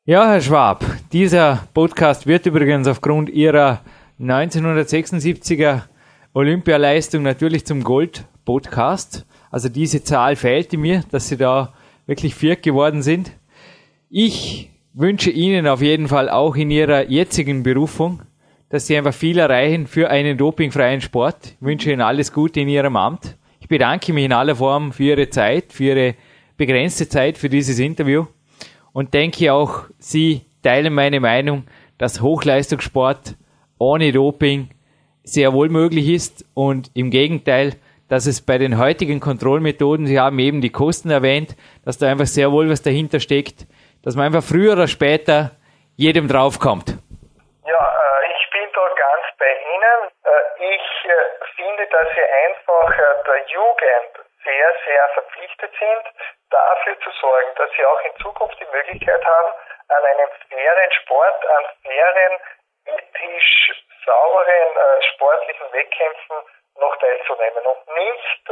[0.04, 0.80] Ja, Herr Schwab,
[1.12, 3.80] dieser Podcast wird übrigens aufgrund Ihrer
[4.20, 5.82] 1976er
[6.34, 9.26] Olympialeistung natürlich zum Gold-Podcast.
[9.50, 11.72] Also diese Zahl fehlte mir, dass Sie da
[12.06, 13.30] wirklich viert geworden sind.
[14.10, 18.22] Ich wünsche Ihnen auf jeden Fall auch in Ihrer jetzigen Berufung,
[18.68, 21.54] dass Sie einfach viel erreichen für einen dopingfreien Sport.
[21.60, 23.36] Ich wünsche Ihnen alles Gute in Ihrem Amt.
[23.60, 26.14] Ich bedanke mich in aller Form für Ihre Zeit, für Ihre
[26.56, 28.26] begrenzte Zeit für dieses Interview
[28.92, 31.64] und denke auch, Sie teilen meine Meinung,
[31.98, 33.36] dass Hochleistungssport
[33.78, 34.68] ohne Doping
[35.24, 37.74] sehr wohl möglich ist und im Gegenteil,
[38.08, 42.26] dass es bei den heutigen Kontrollmethoden, Sie haben eben die Kosten erwähnt, dass da einfach
[42.26, 43.66] sehr wohl was dahinter steckt,
[44.04, 45.52] dass man einfach früher oder später
[45.96, 46.98] jedem draufkommt.
[47.66, 49.98] Ja, äh, ich bin da ganz bei Ihnen.
[50.24, 52.90] Äh, ich äh, finde, dass Sie einfach
[53.26, 54.12] der Jugend
[54.44, 56.04] sehr, sehr verpflichtet sind,
[56.50, 59.52] dafür zu sorgen, dass sie auch in Zukunft die Möglichkeit haben,
[59.88, 62.38] an einem fairen Sport, an fairen,
[62.86, 66.36] ethisch sauberen sportlichen Wettkämpfen
[66.80, 68.50] noch teilzunehmen und nicht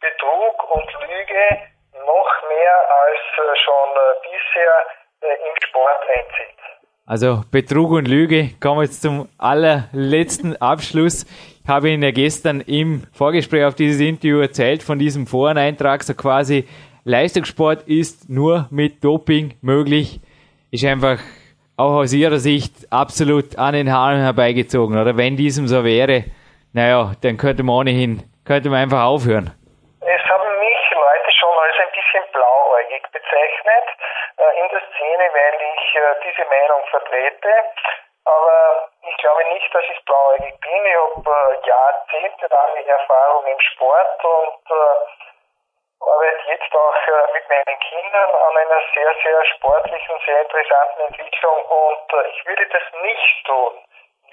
[0.00, 1.68] Betrug und Lüge
[2.06, 4.74] noch mehr als äh, schon äh, bisher
[5.20, 6.58] äh, im Sport einzieht.
[7.06, 8.50] Also Betrug und Lüge.
[8.60, 11.24] Kommen wir jetzt zum allerletzten Abschluss.
[11.62, 16.14] Ich habe Ihnen ja gestern im Vorgespräch auf dieses Interview erzählt von diesem Foreneintrag, so
[16.14, 16.68] quasi
[17.04, 20.20] Leistungssport ist nur mit Doping möglich.
[20.70, 21.18] Ist einfach
[21.78, 25.00] auch aus Ihrer Sicht absolut an den Haaren herbeigezogen.
[25.00, 26.24] Oder wenn diesem so wäre,
[26.74, 29.50] naja, dann könnte man ohnehin, könnte man einfach aufhören.
[30.00, 30.48] Es haben
[32.08, 33.86] bisschen blauäugig bezeichnet
[34.38, 37.54] äh, in der Szene, weil ich äh, diese Meinung vertrete.
[38.24, 40.84] Aber ich glaube nicht, dass ich blauäugig bin.
[40.84, 47.78] Ich habe äh, jahrzehntelange Erfahrung im Sport und äh, arbeite jetzt auch äh, mit meinen
[47.80, 51.64] Kindern an einer sehr, sehr sportlichen, sehr interessanten Entwicklung.
[51.64, 53.84] Und äh, ich würde das nicht tun,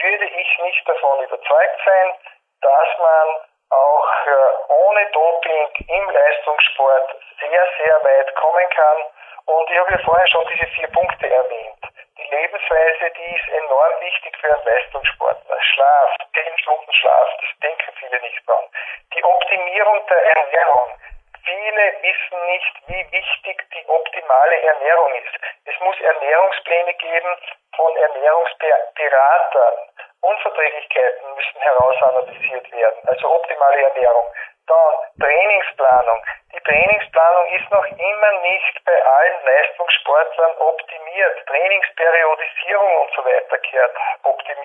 [0.01, 2.15] würde ich nicht davon überzeugt sein,
[2.61, 3.37] dass man
[3.69, 9.05] auch äh, ohne Doping im Leistungssport sehr, sehr weit kommen kann.
[9.45, 11.81] Und ich habe ja vorher schon diese vier Punkte erwähnt.
[12.17, 15.61] Die Lebensweise, die ist enorm wichtig für einen Leistungssportler.
[15.61, 18.65] Schlaf, zehn Stunden Schlaf, das denken viele nicht dran.
[19.13, 20.99] Die Optimierung der Ernährung.
[21.45, 25.37] Viele wissen nicht, wie wichtig die optimale Ernährung ist.
[25.65, 27.37] Es muss Ernährungspläne geben
[27.75, 29.75] von Ernährungsberatern.
[30.21, 34.25] Unverträglichkeiten müssen herausanalysiert werden, also optimale Ernährung.
[34.67, 36.25] Dann Trainingsplanung.
[36.53, 41.45] Die Trainingsplanung ist noch immer nicht bei allen Leistungssportlern optimiert.
[41.47, 43.95] Trainingsperiodisierung und so weiter gehört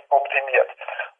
[0.08, 0.70] optimiert.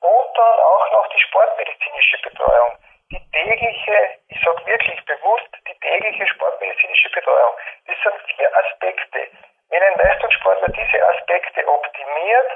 [0.01, 2.78] Und dann auch noch die sportmedizinische Betreuung.
[3.11, 7.53] Die tägliche, ich sage wirklich bewusst, die tägliche sportmedizinische Betreuung.
[7.87, 9.28] Das sind vier Aspekte.
[9.68, 12.51] Wenn ein Leistungssportler diese Aspekte optimiert,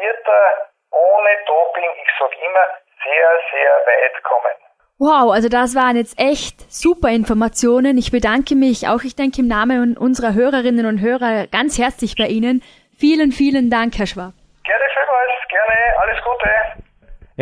[0.00, 2.66] wird er ohne Doping, ich sage immer,
[3.02, 4.56] sehr, sehr weit kommen.
[4.98, 7.98] Wow, also das waren jetzt echt super Informationen.
[7.98, 12.28] Ich bedanke mich auch, ich denke, im Namen unserer Hörerinnen und Hörer ganz herzlich bei
[12.28, 12.62] Ihnen.
[12.96, 14.32] Vielen, vielen Dank, Herr Schwab.
[14.62, 16.71] Gerne vielmals, gerne, alles Gute.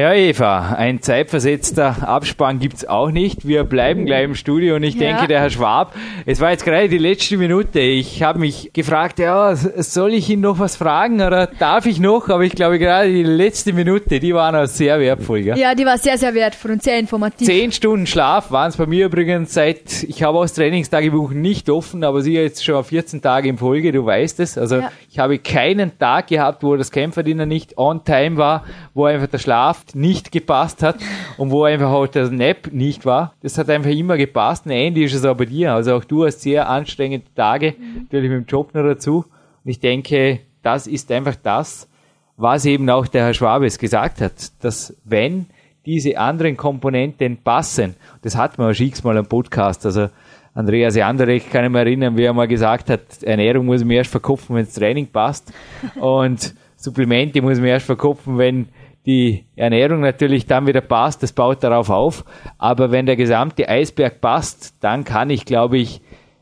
[0.01, 3.47] Ja, Eva, ein zeitversetzter Abspann gibt's auch nicht.
[3.47, 5.01] Wir bleiben gleich im Studio und ich ja.
[5.01, 5.95] denke, der Herr Schwab,
[6.25, 7.81] es war jetzt gerade die letzte Minute.
[7.81, 12.31] Ich habe mich gefragt, ja, soll ich ihn noch was fragen oder darf ich noch?
[12.31, 15.43] Aber ich glaube, gerade die letzte Minute, die war noch sehr wertvoll.
[15.43, 15.59] Gell?
[15.59, 17.47] Ja, die war sehr, sehr wertvoll und sehr informativ.
[17.47, 21.69] Zehn Stunden Schlaf waren es bei mir übrigens seit, ich habe auch das Trainingstagebuch nicht
[21.69, 24.57] offen, aber sie jetzt schon 14 Tage in Folge, du weißt es.
[24.57, 24.93] Also ja.
[25.11, 29.37] ich habe keinen Tag gehabt, wo das Kämpferdiener nicht on time war, wo einfach der
[29.37, 30.97] Schlaf Nicht gepasst hat
[31.37, 33.35] und wo einfach auch der Nap nicht war.
[33.43, 34.67] Das hat einfach immer gepasst.
[34.67, 35.75] Und ähnlich ist es auch bei dir.
[35.75, 39.25] Also auch du hast sehr anstrengende Tage, natürlich mit dem Job noch dazu.
[39.65, 41.89] Und ich denke, das ist einfach das,
[42.37, 45.47] was eben auch der Herr Schwabes gesagt hat, dass wenn
[45.87, 50.09] diese anderen Komponenten passen, das hat man auch x-mal am Podcast, also
[50.55, 54.11] Andreas Janderek kann ich mich erinnern, wie er mal gesagt hat, Ernährung muss man erst
[54.11, 55.53] verkopfen, wenn das Training passt
[56.01, 58.69] und Supplemente muss man erst verkopfen, wenn
[59.07, 62.25] die Ernährung natürlich dann wieder passt, das baut darauf auf.
[62.59, 66.01] Aber wenn der gesamte Eisberg passt, dann kann ich, glaube ich,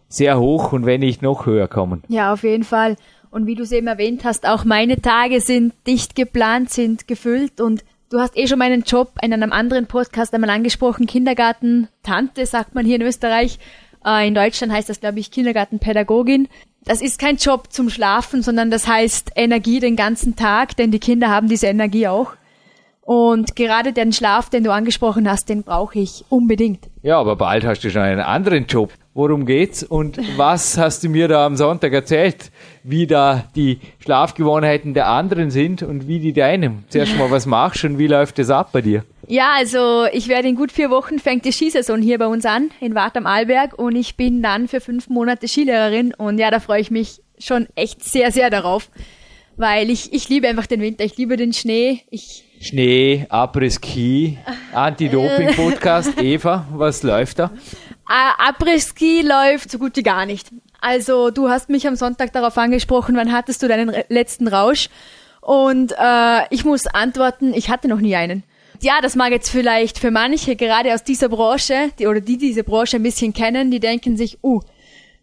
[0.09, 2.03] sehr hoch und wenn nicht noch höher kommen.
[2.09, 2.97] Ja, auf jeden Fall.
[3.31, 7.61] Und wie du es eben erwähnt hast, auch meine Tage sind dicht geplant, sind gefüllt
[7.61, 12.47] und du hast eh schon meinen Job in einem anderen Podcast einmal angesprochen, Kindergarten Tante,
[12.47, 13.59] sagt man hier in Österreich.
[14.05, 16.49] Äh, in Deutschland heißt das, glaube ich, Kindergartenpädagogin.
[16.85, 21.01] Das ist kein Job zum Schlafen, sondern das heißt Energie den ganzen Tag, denn die
[21.01, 22.33] Kinder haben diese Energie auch.
[23.09, 26.91] Und gerade den Schlaf, den du angesprochen hast, den brauche ich unbedingt.
[27.03, 28.93] Ja, aber bald hast du schon einen anderen Job.
[29.15, 32.51] Worum geht's und was hast du mir da am Sonntag erzählt,
[32.83, 36.85] wie da die Schlafgewohnheiten der anderen sind und wie die deinen?
[36.91, 39.05] Zuerst mal, was machst du und wie läuft das ab bei dir?
[39.27, 42.73] Ja, also ich werde in gut vier Wochen fängt die Skisaison hier bei uns an,
[42.79, 46.61] in Wart am Arlberg und ich bin dann für fünf Monate Skilehrerin und ja, da
[46.61, 48.91] freue ich mich schon echt sehr, sehr darauf,
[49.57, 54.39] weil ich, ich liebe einfach den Winter, ich liebe den Schnee, ich Schnee, Après-Ski,
[54.73, 56.19] Anti-Doping-Podcast.
[56.21, 57.51] Eva, was läuft da?
[58.07, 60.49] Après-Ski läuft so gut wie gar nicht.
[60.81, 64.89] Also du hast mich am Sonntag darauf angesprochen, wann hattest du deinen letzten Rausch?
[65.41, 68.43] Und äh, ich muss antworten, ich hatte noch nie einen.
[68.81, 72.63] Ja, das mag jetzt vielleicht für manche, gerade aus dieser Branche, die, oder die diese
[72.63, 74.61] Branche ein bisschen kennen, die denken sich, uh,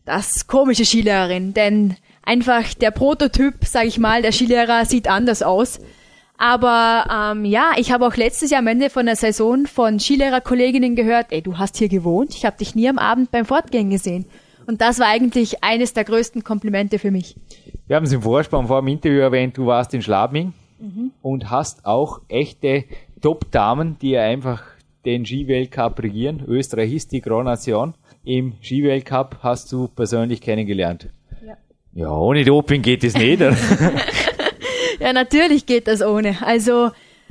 [0.03, 5.79] das komische Skilehrerin, denn einfach der Prototyp, sag ich mal, der Skilehrer sieht anders aus.
[6.37, 10.95] Aber ähm, ja, ich habe auch letztes Jahr am Ende von der Saison von Skilehrerkolleginnen
[10.95, 14.25] gehört, ey, du hast hier gewohnt, ich habe dich nie am Abend beim Fortgehen gesehen.
[14.67, 17.35] Und das war eigentlich eines der größten Komplimente für mich.
[17.87, 21.11] Wir haben es im Vorspann vor dem Interview erwähnt, du warst in Schlabming mhm.
[21.21, 22.85] und hast auch echte
[23.21, 24.63] Top-Damen, die einfach
[25.05, 26.43] den Skiweltcup regieren.
[26.47, 27.93] Österreich ist die Grand Nation.
[28.23, 31.09] Im Skiweltcup hast du persönlich kennengelernt.
[31.45, 31.57] Ja,
[31.93, 33.41] ja ohne Doping geht es nicht.
[35.05, 36.35] Ja, natürlich geht das ohne.
[36.41, 36.89] Also,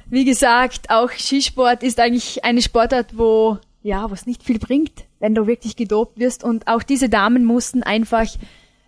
[0.09, 5.35] wie gesagt, auch Skisport ist eigentlich eine Sportart, wo, ja, was nicht viel bringt, wenn
[5.35, 6.45] du wirklich gedopt wirst.
[6.45, 8.29] Und auch diese Damen mussten einfach,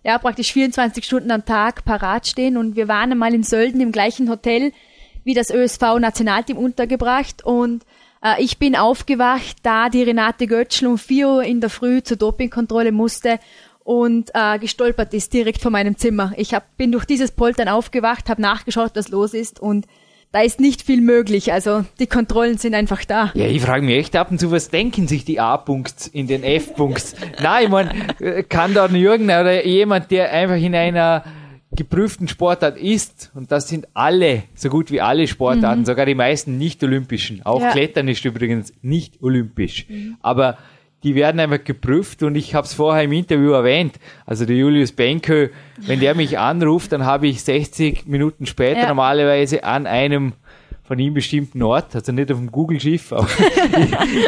[0.05, 2.55] ja, praktisch 24 Stunden am Tag parat stehen.
[2.55, 4.71] Und wir waren einmal in Sölden im gleichen Hotel
[5.25, 7.43] wie das ÖSV-Nationalteam untergebracht.
[7.43, 7.83] Und
[8.23, 12.15] äh, ich bin aufgewacht, da die Renate Götschl um 4 Uhr in der Früh zur
[12.15, 13.37] Dopingkontrolle musste
[13.87, 16.33] und äh, gestolpert ist direkt vor meinem Zimmer.
[16.35, 19.85] Ich hab, bin durch dieses Poltern aufgewacht, habe nachgeschaut, was los ist und
[20.33, 21.53] da ist nicht viel möglich.
[21.53, 23.31] Also die Kontrollen sind einfach da.
[23.33, 26.43] Ja, ich frage mich echt ab und zu, was denken sich die A-Punkts in den
[26.43, 27.15] F-Punkts?
[27.41, 31.23] Nein, meine, äh, kann da Jürgen oder jemand, der einfach in einer
[31.71, 35.85] geprüften Sportart ist, und das sind alle, so gut wie alle Sportarten, mhm.
[35.85, 37.45] sogar die meisten nicht olympischen.
[37.45, 37.71] Auch ja.
[37.71, 39.85] Klettern ist übrigens nicht olympisch.
[39.87, 40.17] Mhm.
[40.21, 40.57] Aber
[41.07, 43.97] die werden einfach geprüft und ich habe es vorher im Interview erwähnt.
[44.25, 48.87] Also der Julius Benke, wenn der mich anruft, dann habe ich 60 Minuten später ja.
[48.89, 50.33] normalerweise an einem
[50.83, 53.27] von ihm bestimmten Ort, also nicht auf dem Google-Schiff, aber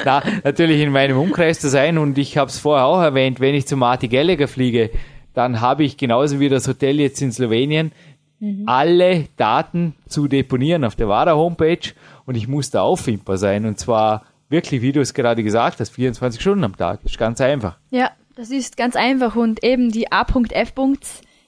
[0.06, 1.98] na, natürlich in meinem Umkreis zu sein.
[1.98, 4.90] Und ich habe es vorher auch erwähnt, wenn ich zu Marty Gallagher fliege,
[5.34, 7.92] dann habe ich genauso wie das Hotel jetzt in Slowenien
[8.40, 8.64] mhm.
[8.68, 11.92] alle Daten zu deponieren auf der WADA-Homepage
[12.26, 13.66] und ich muss da auffindbar sein.
[13.66, 17.00] Und zwar wirklich, wie du es gerade gesagt hast, 24 Stunden am Tag.
[17.04, 17.78] Das ist ganz einfach.
[17.92, 20.74] Ja, das ist ganz einfach und eben die A.F.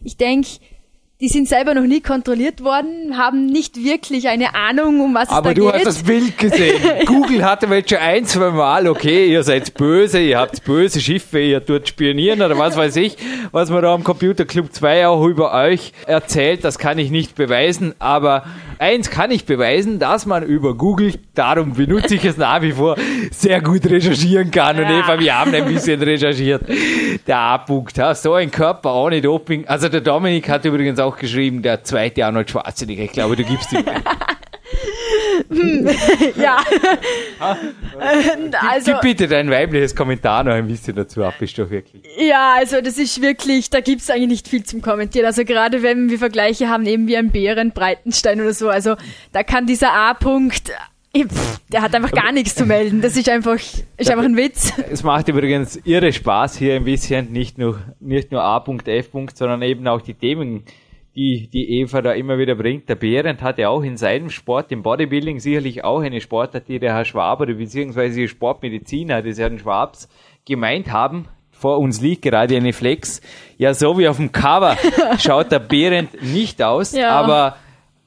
[0.04, 0.48] Ich denke,
[1.22, 5.30] die sind selber noch nie kontrolliert worden, haben nicht wirklich eine Ahnung, um was es
[5.30, 5.74] Aber da du geht.
[5.76, 6.82] hast das Bild gesehen.
[7.06, 11.40] Google hatte mal schon ein, zwei Mal, okay, ihr seid böse, ihr habt böse Schiffe,
[11.40, 13.18] ihr tut spionieren oder was weiß ich,
[13.52, 17.36] was man da am Computer Club 2 auch über euch erzählt, das kann ich nicht
[17.36, 18.44] beweisen, aber
[18.82, 22.96] eins kann ich beweisen, dass man über Google, darum benutze ich es nach wie vor,
[23.30, 24.78] sehr gut recherchieren kann.
[24.78, 25.00] Und Ja.
[25.00, 26.64] Eva, wir haben ein bisschen recherchiert.
[27.28, 29.68] Der A-Punkt, so ein Körper ohne Doping.
[29.68, 33.04] Also der Dominik hat übrigens auch geschrieben, der zweite Arnold Schwarzenegger.
[33.04, 33.86] Ich glaube, du gibst ihm.
[36.38, 36.58] ja.
[37.40, 42.04] also, Gib bitte dein weibliches Kommentar noch ein bisschen dazu ab, ist doch wirklich.
[42.18, 45.26] ja, also das ist wirklich, da gibt's eigentlich nicht viel zum Kommentieren.
[45.26, 48.96] Also gerade wenn wir Vergleiche haben, eben wie ein Bären, Breitenstein oder so, also
[49.34, 50.72] da kann dieser A-Punkt,
[51.72, 53.02] der hat einfach gar nichts zu melden.
[53.02, 53.60] Das ist einfach,
[53.98, 54.72] ist einfach ein Witz.
[54.90, 59.10] Es macht übrigens irre Spaß hier ein bisschen, nicht nur, nicht nur A.F.
[59.34, 60.64] sondern eben auch die Themen,
[61.16, 62.88] die die Eva da immer wieder bringt.
[62.90, 66.80] Der Behrendt hat ja auch in seinem Sport, im Bodybuilding sicherlich auch eine Sportart, die
[66.80, 70.08] der Herr Schwab oder beziehungsweise die Sportmediziner des Herrn Schwabs
[70.46, 71.28] gemeint haben.
[71.52, 73.22] Vor uns liegt gerade eine Flex.
[73.58, 74.78] Ja, so wie auf dem Cover
[75.20, 77.10] schaut der Behrendt nicht aus, Ja.
[77.12, 77.58] aber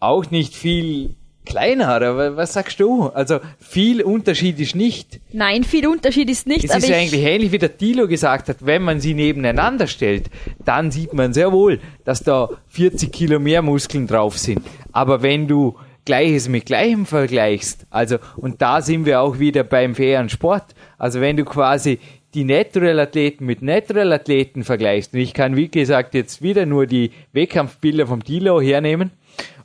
[0.01, 1.15] auch nicht viel
[1.45, 1.97] kleiner.
[1.97, 3.09] Oder was sagst du?
[3.09, 5.21] Also viel Unterschied ist nicht.
[5.33, 8.09] Nein, viel Unterschied ist nicht, Es aber ist ja ich, eigentlich ähnlich wie der Tilo
[8.09, 10.31] gesagt hat, wenn man sie nebeneinander stellt,
[10.65, 14.63] dann sieht man sehr wohl, dass da 40 Kilo mehr Muskeln drauf sind.
[14.93, 19.95] Aber wenn du Gleiches mit Gleichem vergleichst, also, und da sind wir auch wieder beim
[19.95, 21.99] fairen Sport, also wenn du quasi
[22.35, 28.07] die Natural-Athleten mit Natural-Athleten vergleichst, und ich kann wie gesagt jetzt wieder nur die Wettkampfbilder
[28.07, 29.13] vom Tilo hernehmen,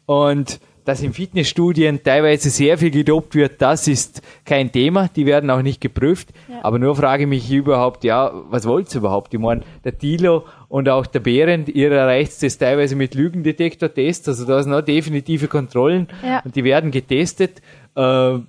[0.05, 0.59] und
[0.89, 5.07] dass in Fitnessstudien teilweise sehr viel gedopt wird, das ist kein Thema.
[5.15, 6.29] Die werden auch nicht geprüft.
[6.63, 9.31] Aber nur frage ich mich überhaupt, ja, was wollt's überhaupt?
[9.35, 14.27] Ich meine, der Tilo und auch der Behrendt, ihr erreicht es teilweise mit Lügendetektor-Tests.
[14.29, 16.41] Also da sind noch definitive Kontrollen Ja.
[16.43, 17.61] und die werden getestet.
[17.95, 18.39] Äh,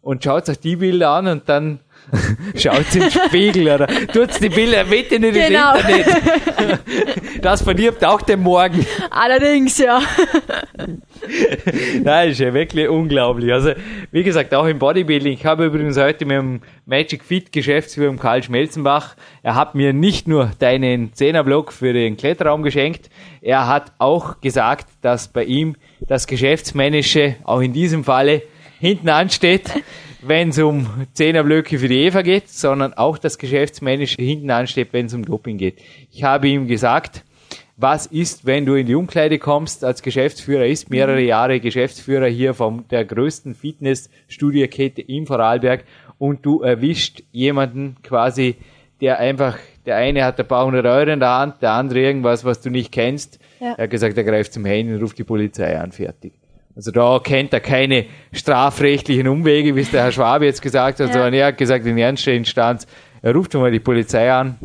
[0.00, 1.80] und schaut euch die Bilder an und dann
[2.56, 5.74] schaut in den Spiegel oder tut's die Bilder bitte nicht Genau.
[5.76, 6.80] ins Internet.
[7.42, 8.86] Das verdirbt auch den Morgen.
[9.10, 10.00] allerdings, ja.
[12.02, 13.52] Nein, ist ja wirklich unglaublich.
[13.52, 13.72] Also,
[14.10, 15.32] wie gesagt, auch im Bodybuilding.
[15.34, 20.26] Ich habe übrigens heute mit dem Magic Fit Geschäftsführer Karl Schmelzenbach, er hat mir nicht
[20.28, 23.10] nur deinen Zehnerblock für den Kletterraum geschenkt,
[23.42, 28.42] er hat auch gesagt, dass bei ihm das Geschäftsmännische auch in diesem Falle
[28.80, 29.70] hinten ansteht,
[30.26, 35.06] wenn es um Zehnerblöcke für die Eva geht, sondern auch das Geschäftsmännische hinten ansteht, wenn
[35.06, 35.78] es um Doping geht.
[36.10, 37.24] Ich habe ihm gesagt,
[37.76, 42.54] was ist, wenn du in die Umkleide kommst als Geschäftsführer, ist mehrere Jahre Geschäftsführer hier
[42.54, 45.84] von der größten Fitnessstudiokette in Vorarlberg
[46.18, 48.56] und du erwischt jemanden quasi,
[49.00, 52.44] der einfach, der eine hat ein paar hundert Euro in der Hand, der andere irgendwas,
[52.44, 53.40] was du nicht kennst.
[53.60, 53.74] Ja.
[53.76, 56.32] Er hat gesagt, er greift zum Handy und ruft die Polizei an, fertig.
[56.76, 61.08] Also da kennt er keine strafrechtlichen Umwege, wie es der Herr Schwabe jetzt gesagt hat,
[61.08, 61.12] Ja.
[61.12, 62.86] sondern er hat gesagt, in ernster Instanz,
[63.22, 64.56] er ruft schon mal die Polizei an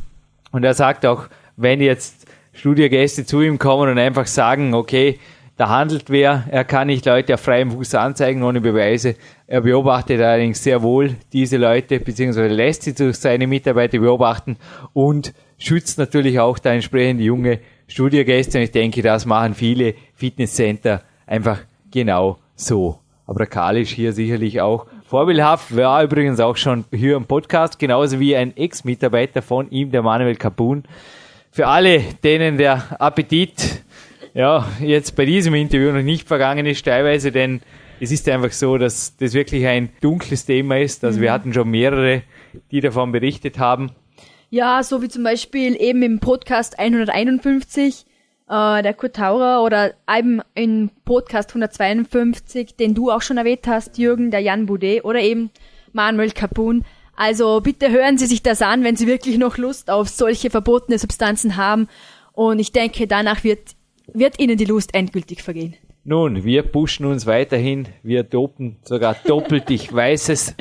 [0.52, 5.20] und er sagt auch, wenn jetzt Studiogäste zu ihm kommen und einfach sagen, okay,
[5.56, 9.16] da handelt wer, er kann nicht Leute auf freiem Fuß anzeigen ohne Beweise.
[9.46, 14.56] Er beobachtet allerdings sehr wohl diese Leute, beziehungsweise lässt sie durch seine Mitarbeiter beobachten
[14.94, 18.58] und schützt natürlich auch da entsprechend junge Studiogäste.
[18.58, 21.60] Und ich denke, das machen viele Fitnesscenter einfach
[21.92, 23.00] genau so.
[23.26, 27.80] Aber der Karl ist hier sicherlich auch vorbildhaft, war übrigens auch schon hier im Podcast,
[27.80, 30.84] genauso wie ein Ex-Mitarbeiter von ihm, der Manuel Capun.
[31.52, 33.84] Für alle, denen der Appetit
[34.34, 37.62] ja jetzt bei diesem Interview noch nicht vergangen ist, teilweise, denn
[38.00, 41.04] es ist einfach so, dass das wirklich ein dunkles Thema ist.
[41.04, 42.24] Also wir hatten schon mehrere,
[42.72, 43.92] die davon berichtet haben.
[44.50, 48.06] Ja, so wie zum Beispiel eben im Podcast 151,
[48.50, 53.98] äh, der Kurt Taurer oder eben im Podcast 152, den du auch schon erwähnt hast,
[53.98, 55.52] Jürgen, der Jan Boudet oder eben
[55.94, 56.84] Manuel Capun.
[57.16, 60.98] Also bitte hören Sie sich das an, wenn Sie wirklich noch Lust auf solche verbotene
[60.98, 61.88] Substanzen haben.
[62.34, 63.76] Und ich denke, danach wird,
[64.14, 65.76] wird Ihnen die Lust endgültig vergehen.
[66.06, 70.56] Nun, wir pushen uns weiterhin, wir dopen sogar doppelt, ich weiß es.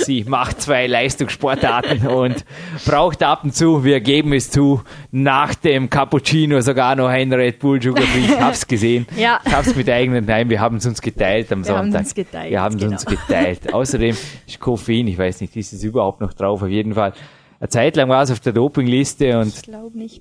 [0.00, 2.44] Sie macht zwei Leistungssportarten und
[2.84, 7.58] braucht ab und zu, wir geben es zu, nach dem Cappuccino sogar noch ein Red
[7.58, 8.20] Bull Sugar Free.
[8.24, 9.06] Ich hab's gesehen.
[9.16, 9.40] Ja.
[9.44, 12.00] Ich hab's mit eigenen, nein, wir haben es uns geteilt am Wir Sonntag.
[12.00, 12.92] uns geteilt, wir haben es genau.
[12.92, 13.72] uns geteilt.
[13.72, 14.16] Außerdem
[14.46, 17.12] ist Koffein, ich weiß nicht, ist es überhaupt noch drauf, auf jeden Fall.
[17.60, 19.52] Eine Zeit lang war es auf der Dopingliste und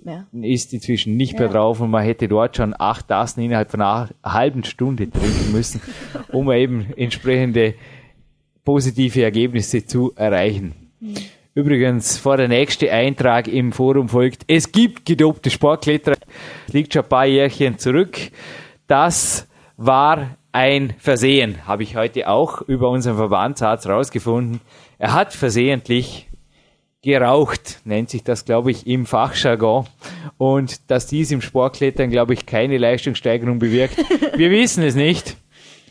[0.03, 0.25] mehr.
[0.41, 1.53] ist inzwischen nicht mehr Ja.
[1.53, 5.79] drauf und man hätte dort schon acht Tassen innerhalb von einer halben Stunde trinken müssen,
[6.31, 7.75] um eben entsprechende
[8.68, 10.74] positive Ergebnisse zu erreichen.
[11.53, 16.18] Übrigens, vor der nächste Eintrag im Forum folgt, es gibt gedopte Sportkletterer,
[16.74, 18.18] liegt schon ein paar Jährchen zurück.
[18.88, 19.47] Das
[19.78, 24.59] war ein Versehen, habe ich heute auch über unseren Verbandsarzt rausgefunden.
[24.97, 26.28] Er hat versehentlich
[27.01, 29.86] geraucht, nennt sich das, glaube ich, im Fachjargon.
[30.38, 33.95] Und dass dies im Sportklettern, glaube ich, keine Leistungssteigerung bewirkt.
[34.36, 35.38] Wir wissen es nicht,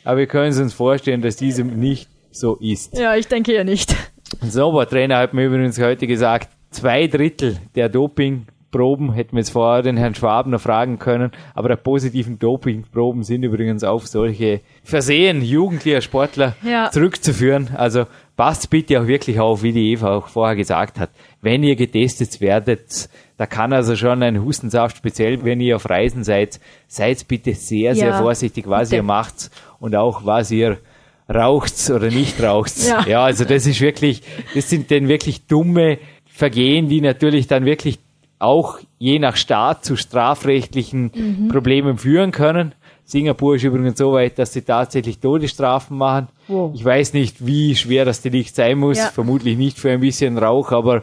[0.05, 2.97] aber wir können es uns vorstellen, dass diesem nicht so ist.
[2.99, 3.95] Ja, ich denke ja nicht.
[4.43, 9.83] Ein Snowboard-Trainer hat mir übrigens heute gesagt, zwei Drittel der Dopingproben, hätten wir jetzt vorher
[9.83, 15.43] den Herrn Schwab noch fragen können, aber der positiven Dopingproben sind übrigens auf solche Versehen
[15.43, 16.91] jugendlicher Sportler Ja.
[16.91, 17.71] zurückzuführen.
[17.77, 18.07] Also
[18.37, 21.11] passt bitte auch wirklich auf, wie die Eva auch vorher gesagt hat.
[21.41, 23.09] Wenn ihr getestet werdet,
[23.39, 26.59] da kann also schon ein Hustensaft, speziell wenn ihr auf Reisen seid,
[26.89, 30.79] seid bitte sehr, sehr Ja, vorsichtig, was ihr macht und auch was ihr
[31.33, 32.89] raucht's oder nicht raucht's.
[32.89, 33.07] Ja.
[33.07, 34.23] ja, also das ist wirklich,
[34.55, 37.99] das sind denn wirklich dumme Vergehen, die natürlich dann wirklich
[38.39, 41.49] auch je nach Staat zu strafrechtlichen Mhm.
[41.49, 42.73] Problemen führen können.
[43.05, 46.29] Singapur ist übrigens so weit, dass sie tatsächlich Todesstrafen machen.
[46.49, 46.73] Wow.
[46.75, 48.99] Ich weiß nicht, wie schwer das Delikt sein muss.
[48.99, 49.07] Ja.
[49.07, 51.03] Vermutlich nicht für ein bisschen Rauch, aber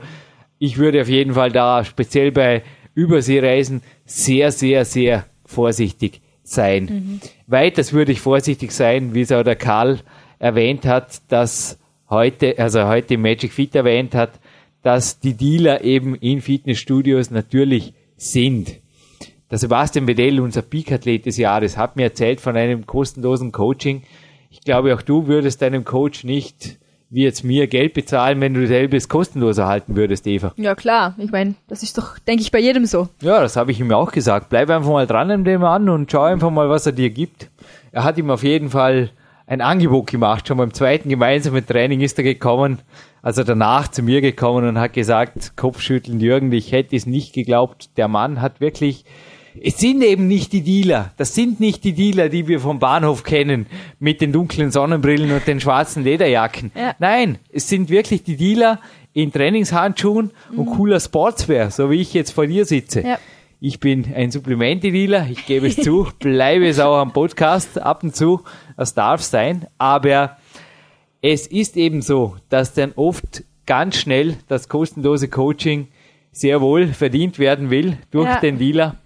[0.59, 2.61] ich würde auf jeden Fall da speziell bei
[2.93, 6.85] Überseereisen sehr, sehr, sehr vorsichtig sein.
[6.85, 7.19] Mhm.
[7.47, 9.99] Weiters würde ich vorsichtig sein, wie es auch der Karl
[10.39, 11.79] erwähnt hat, dass
[12.09, 14.39] heute, also heute Magic Fit erwähnt hat,
[14.81, 18.81] dass die Dealer eben in Fitnessstudios natürlich sind.
[19.49, 24.03] Der Sebastian Bedell, unser Peak-Athlet des Jahres, hat mir erzählt von einem kostenlosen Coaching.
[24.49, 26.79] Ich glaube, auch du würdest deinem Coach nicht,
[27.13, 30.51] wie jetzt mir, Geld bezahlen, wenn du selbes kostenlos erhalten würdest, Eva.
[30.57, 31.13] Ja, klar.
[31.19, 33.07] Ich meine, das ist doch, denke ich, bei jedem so.
[33.21, 34.49] Ja, das habe ich ihm auch gesagt.
[34.49, 37.51] Bleib einfach mal dran an dem an und schau einfach mal, was er dir gibt.
[37.91, 39.11] Er hat ihm auf jeden Fall
[39.45, 40.47] ein Angebot gemacht.
[40.47, 42.79] Schon beim zweiten gemeinsamen Training ist er gekommen,
[43.21, 47.95] also danach zu mir gekommen und hat gesagt, Kopfschütteln, Jürgen, ich hätte es nicht geglaubt.
[47.95, 49.05] Der Mann hat wirklich,
[49.61, 51.11] es sind eben nicht die Dealer.
[51.17, 53.65] Das sind nicht die Dealer, die wir vom Bahnhof kennen,
[53.99, 56.71] mit den dunklen Sonnenbrillen und den schwarzen Lederjacken.
[56.75, 56.95] Ja.
[56.99, 58.79] Nein, es sind wirklich die Dealer
[59.13, 63.01] in Trainingshandschuhen und cooler Sportswear, so wie ich jetzt vor dir sitze.
[63.01, 63.19] Ja.
[63.59, 68.15] Ich bin ein Supplemente-Dealer, ich gebe es zu, bleibe es auch am Podcast ab und
[68.15, 68.41] zu,
[68.75, 70.37] das darf sein, aber
[71.21, 75.87] es ist eben so, dass dann oft ganz schnell das kostenlose Coaching
[76.33, 78.39] sehr wohl verdient werden will durch Ja.
[78.41, 78.97] den Dealer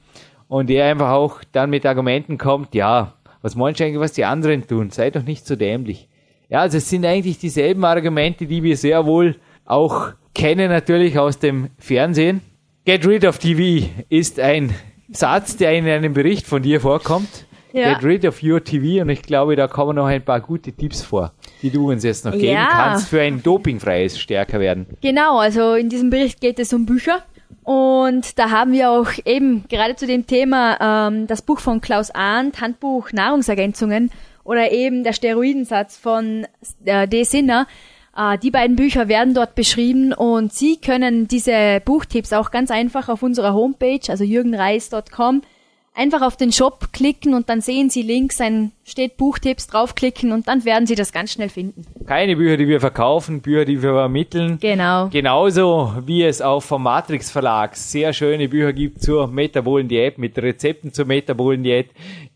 [0.48, 4.26] und er einfach auch dann mit Argumenten kommt, ja, was meinst du eigentlich, was die
[4.26, 4.90] anderen tun?
[4.90, 6.08] Sei doch nicht so dämlich.
[6.50, 9.36] Ja, also es sind eigentlich dieselben Argumente, die wir sehr wohl
[9.66, 12.42] auch kennen natürlich aus dem Fernsehen.
[12.86, 14.74] Get rid of TV ist ein
[15.12, 17.46] Satz, der in einem Bericht von dir vorkommt.
[17.74, 17.94] Ja.
[17.94, 21.02] Get rid of your TV und ich glaube, da kommen noch ein paar gute Tipps
[21.02, 22.70] vor, die du uns jetzt noch geben Ja.
[22.72, 24.88] kannst für ein dopingfreies stärker werden.
[25.02, 27.24] Genau, also in diesem Bericht geht es um Bücher.
[27.68, 32.12] Und da haben wir auch eben gerade zu dem Thema ähm, das Buch von Klaus
[32.12, 34.10] Arndt, Handbuch Nahrungsergänzungen
[34.46, 36.48] oder eben der Steroidensatz von
[36.86, 37.26] äh, D.
[37.26, 37.68] Sinner.
[38.16, 43.10] Äh, die beiden Bücher werden dort beschrieben und Sie können diese Buchtipps auch ganz einfach
[43.10, 45.42] auf unserer Homepage, also jürgenreis.com,
[45.98, 50.48] einfach auf den Shop klicken und dann sehen Sie links ein steht Buchtipps draufklicken und
[50.48, 51.86] dann werden Sie das ganz schnell finden.
[52.06, 54.60] Keine Bücher, die wir verkaufen, Bücher, die wir vermitteln.
[54.62, 55.10] Genau.
[55.10, 60.38] Genauso wie es auch vom Matrix Verlag sehr schöne Bücher gibt zur metabolen Diät mit
[60.38, 61.90] Rezepten zur metabolen Diät,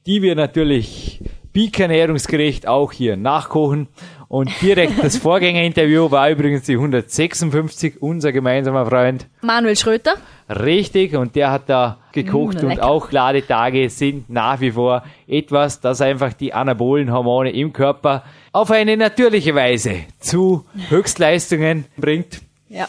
[0.06, 1.22] die wir natürlich
[1.54, 3.88] Peak-ernährungsgerecht auch hier nachkochen.
[4.32, 9.28] Und direkt das Vorgängerinterview war übrigens die 156, unser gemeinsamer Freund.
[9.42, 10.14] Manuel Schröter.
[10.48, 15.82] Richtig, und der hat da gekocht Mm, und auch Ladetage sind nach wie vor etwas,
[15.82, 18.24] das einfach die anabolen Hormone im Körper
[18.54, 22.42] auf eine natürliche Weise zu Höchstleistungen bringt.
[22.70, 22.88] Ja.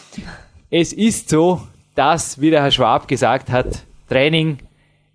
[0.69, 1.61] Es ist so,
[1.93, 4.59] dass, wie der Herr Schwab gesagt hat, Training,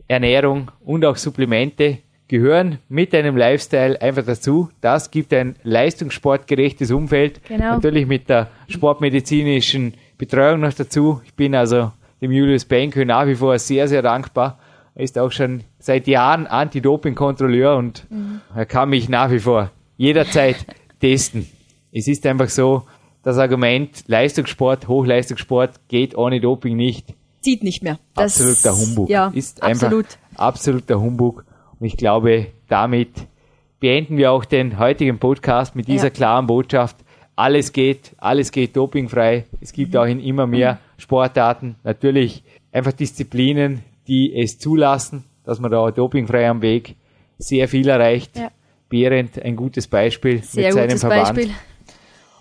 [0.08, 4.70] Ernährung und auch Supplemente gehören mit einem Lifestyle einfach dazu.
[4.80, 7.40] Das gibt ein leistungssportgerechtes Umfeld.
[7.48, 7.74] Genau.
[7.74, 11.20] Natürlich mit der sportmedizinischen Betreuung noch dazu.
[11.24, 14.58] Ich bin also dem Julius Benke nach wie vor sehr, sehr dankbar.
[14.94, 18.06] Er ist auch schon seit Jahren Anti-Doping-Kontrolleur und
[18.54, 20.66] er kann mich nach wie vor jederzeit
[21.00, 21.46] testen.
[21.92, 22.82] Es ist einfach so,
[23.22, 27.14] das Argument Leistungssport, Hochleistungssport geht ohne Doping nicht.
[27.40, 27.98] Zieht nicht mehr.
[28.14, 29.08] Das, Absoluter Humbug.
[29.08, 30.06] Ja, ist einfach absolut.
[30.36, 31.44] absoluter Humbug.
[31.80, 33.10] Und ich glaube, damit
[33.80, 36.10] beenden wir auch den heutigen Podcast mit dieser Ja.
[36.10, 36.96] klaren Botschaft.
[37.36, 39.44] Alles geht, alles geht dopingfrei.
[39.60, 39.98] Es gibt Mhm.
[40.00, 46.48] auch in immer mehr Sportarten natürlich einfach Disziplinen, die es zulassen, dass man da dopingfrei
[46.48, 46.96] am Weg
[47.38, 48.36] sehr viel erreicht.
[48.36, 48.50] Ja.
[48.88, 51.36] Behrendt ein gutes Beispiel Sehr mit seinem gutes Verband.
[51.36, 51.54] Beispiel.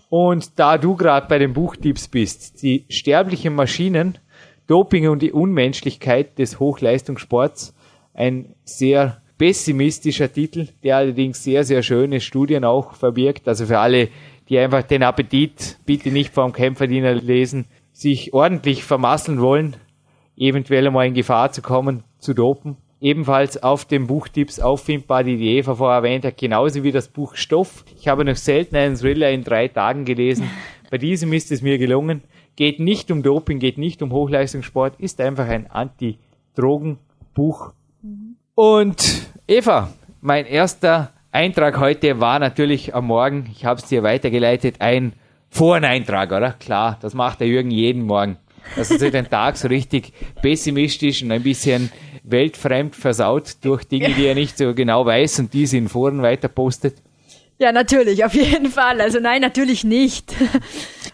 [0.09, 4.17] Und da du gerade bei den Buchtipps bist, die sterblichen Maschinen,
[4.65, 7.75] Doping und die Unmenschlichkeit des Hochleistungssports,
[8.13, 13.47] ein sehr pessimistischer Titel, der allerdings sehr, sehr schöne Studien auch verbirgt.
[13.47, 14.09] Also für alle,
[14.49, 19.75] die einfach den Appetit bitte nicht vom Kämpferdiener lesen, sich ordentlich vermasseln wollen,
[20.35, 22.77] eventuell einmal in Gefahr zu kommen, zu dopen.
[22.99, 27.35] Ebenfalls auf dem Buchtipps auffindbar, die die Eva vorher erwähnt hat, genauso wie das Buch
[27.35, 27.85] Stoff.
[27.95, 30.49] Ich habe noch selten einen Thriller in drei Tagen gelesen.
[30.89, 32.23] Bei diesem ist es mir gelungen.
[32.55, 37.73] Geht nicht um Doping, geht nicht um Hochleistungssport, ist einfach ein Anti-Drogen-Buch.
[38.59, 44.77] Und Eva, mein erster Eintrag heute war natürlich am Morgen, ich habe es dir weitergeleitet,
[44.79, 45.13] ein
[45.51, 46.53] Foreneintrag, oder?
[46.53, 48.37] Klar, das macht der Jürgen jeden Morgen.
[48.75, 51.91] Dass er sich den Tag so richtig pessimistisch und ein bisschen
[52.23, 56.47] weltfremd versaut durch Dinge, die er nicht so genau weiß und diese in Foren weiter
[56.47, 56.95] postet.
[57.59, 59.01] Ja, natürlich, auf jeden Fall.
[59.01, 60.33] Also nein, natürlich nicht.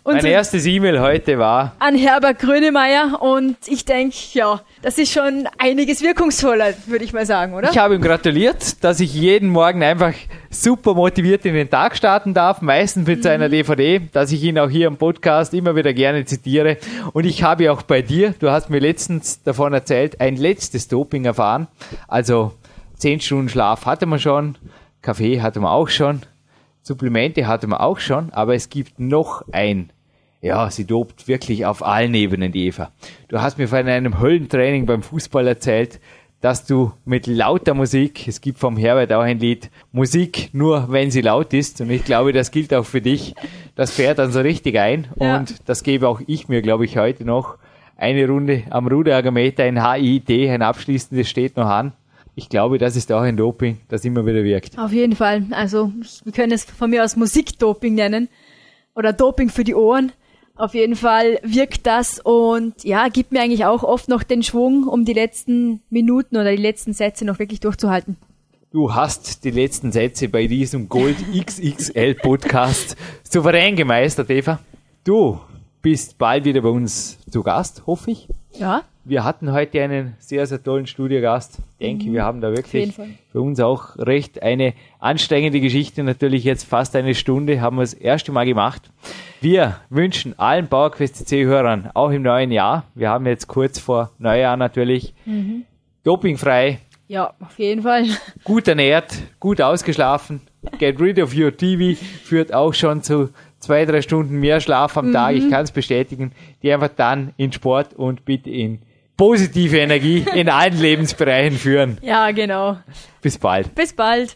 [0.05, 5.13] Und mein erstes E-Mail heute war an Herbert Grönemeyer und ich denke, ja, das ist
[5.13, 7.71] schon einiges wirkungsvoller, würde ich mal sagen, oder?
[7.71, 10.13] Ich habe ihm gratuliert, dass ich jeden Morgen einfach
[10.49, 13.23] super motiviert in den Tag starten darf, meistens mit mhm.
[13.23, 16.79] seiner DVD, dass ich ihn auch hier im Podcast immer wieder gerne zitiere.
[17.13, 21.23] Und ich habe auch bei dir, du hast mir letztens davon erzählt, ein letztes Doping
[21.23, 21.67] erfahren.
[22.09, 22.51] Also
[22.97, 24.57] zehn Stunden Schlaf hatte man schon,
[25.01, 26.23] Kaffee hatte man auch schon.
[26.81, 29.92] Supplemente hatte man auch schon, aber es gibt noch ein.
[30.43, 32.91] Ja, sie dobt wirklich auf allen Ebenen, die Eva.
[33.29, 36.01] Du hast mir von einem Höllentraining beim Fußball erzählt,
[36.41, 41.11] dass du mit lauter Musik, es gibt vom Herbert auch ein Lied, Musik nur wenn
[41.11, 41.79] sie laut ist.
[41.79, 43.35] Und ich glaube, das gilt auch für dich.
[43.75, 45.07] Das fährt dann so richtig ein.
[45.17, 45.37] Ja.
[45.37, 47.57] Und das gebe auch ich mir, glaube ich, heute noch.
[47.95, 51.93] Eine Runde am Ruderergometer, ein HIT, ein abschließendes steht noch an
[52.35, 54.77] ich glaube, das ist auch ein Doping, das immer wieder wirkt.
[54.77, 55.43] Auf jeden Fall.
[55.51, 55.91] Also
[56.23, 58.27] wir können es von mir aus Musikdoping nennen
[58.95, 60.11] oder Doping für die Ohren.
[60.55, 64.87] Auf jeden Fall wirkt das und ja, gibt mir eigentlich auch oft noch den Schwung,
[64.87, 68.17] um die letzten Minuten oder die letzten Sätze noch wirklich durchzuhalten.
[68.71, 74.59] Du hast die letzten Sätze bei diesem Gold XXL Podcast souverän gemeistert, Eva.
[75.03, 75.39] Du
[75.81, 78.27] bist bald wieder bei uns zu Gast, hoffe ich.
[78.51, 78.83] Ja.
[79.05, 81.59] Wir hatten heute einen sehr, sehr tollen Studiogast.
[81.77, 82.13] Ich denke, mhm.
[82.13, 86.03] wir haben da wirklich für uns auch recht eine anstrengende Geschichte.
[86.03, 88.89] Natürlich jetzt fast eine Stunde haben wir das erste Mal gemacht.
[89.41, 94.55] Wir wünschen allen PowerQuest C-Hörern auch im neuen Jahr, wir haben jetzt kurz vor Neujahr
[94.55, 95.65] natürlich, mhm.
[96.05, 96.79] dopingfrei.
[97.09, 98.05] Ja, auf jeden Fall.
[98.45, 100.39] Gut ernährt, gut ausgeschlafen.
[100.79, 105.09] Get rid of your TV führt auch schon zu zwei, drei Stunden mehr Schlaf am
[105.09, 105.13] mhm.
[105.13, 106.31] Tag, ich kann es bestätigen,
[106.61, 108.79] die einfach dann in Sport und bitte in
[109.17, 111.97] positive Energie in allen Lebensbereichen führen.
[112.01, 112.77] Ja, genau.
[113.21, 113.73] Bis bald.
[113.75, 114.35] Bis bald.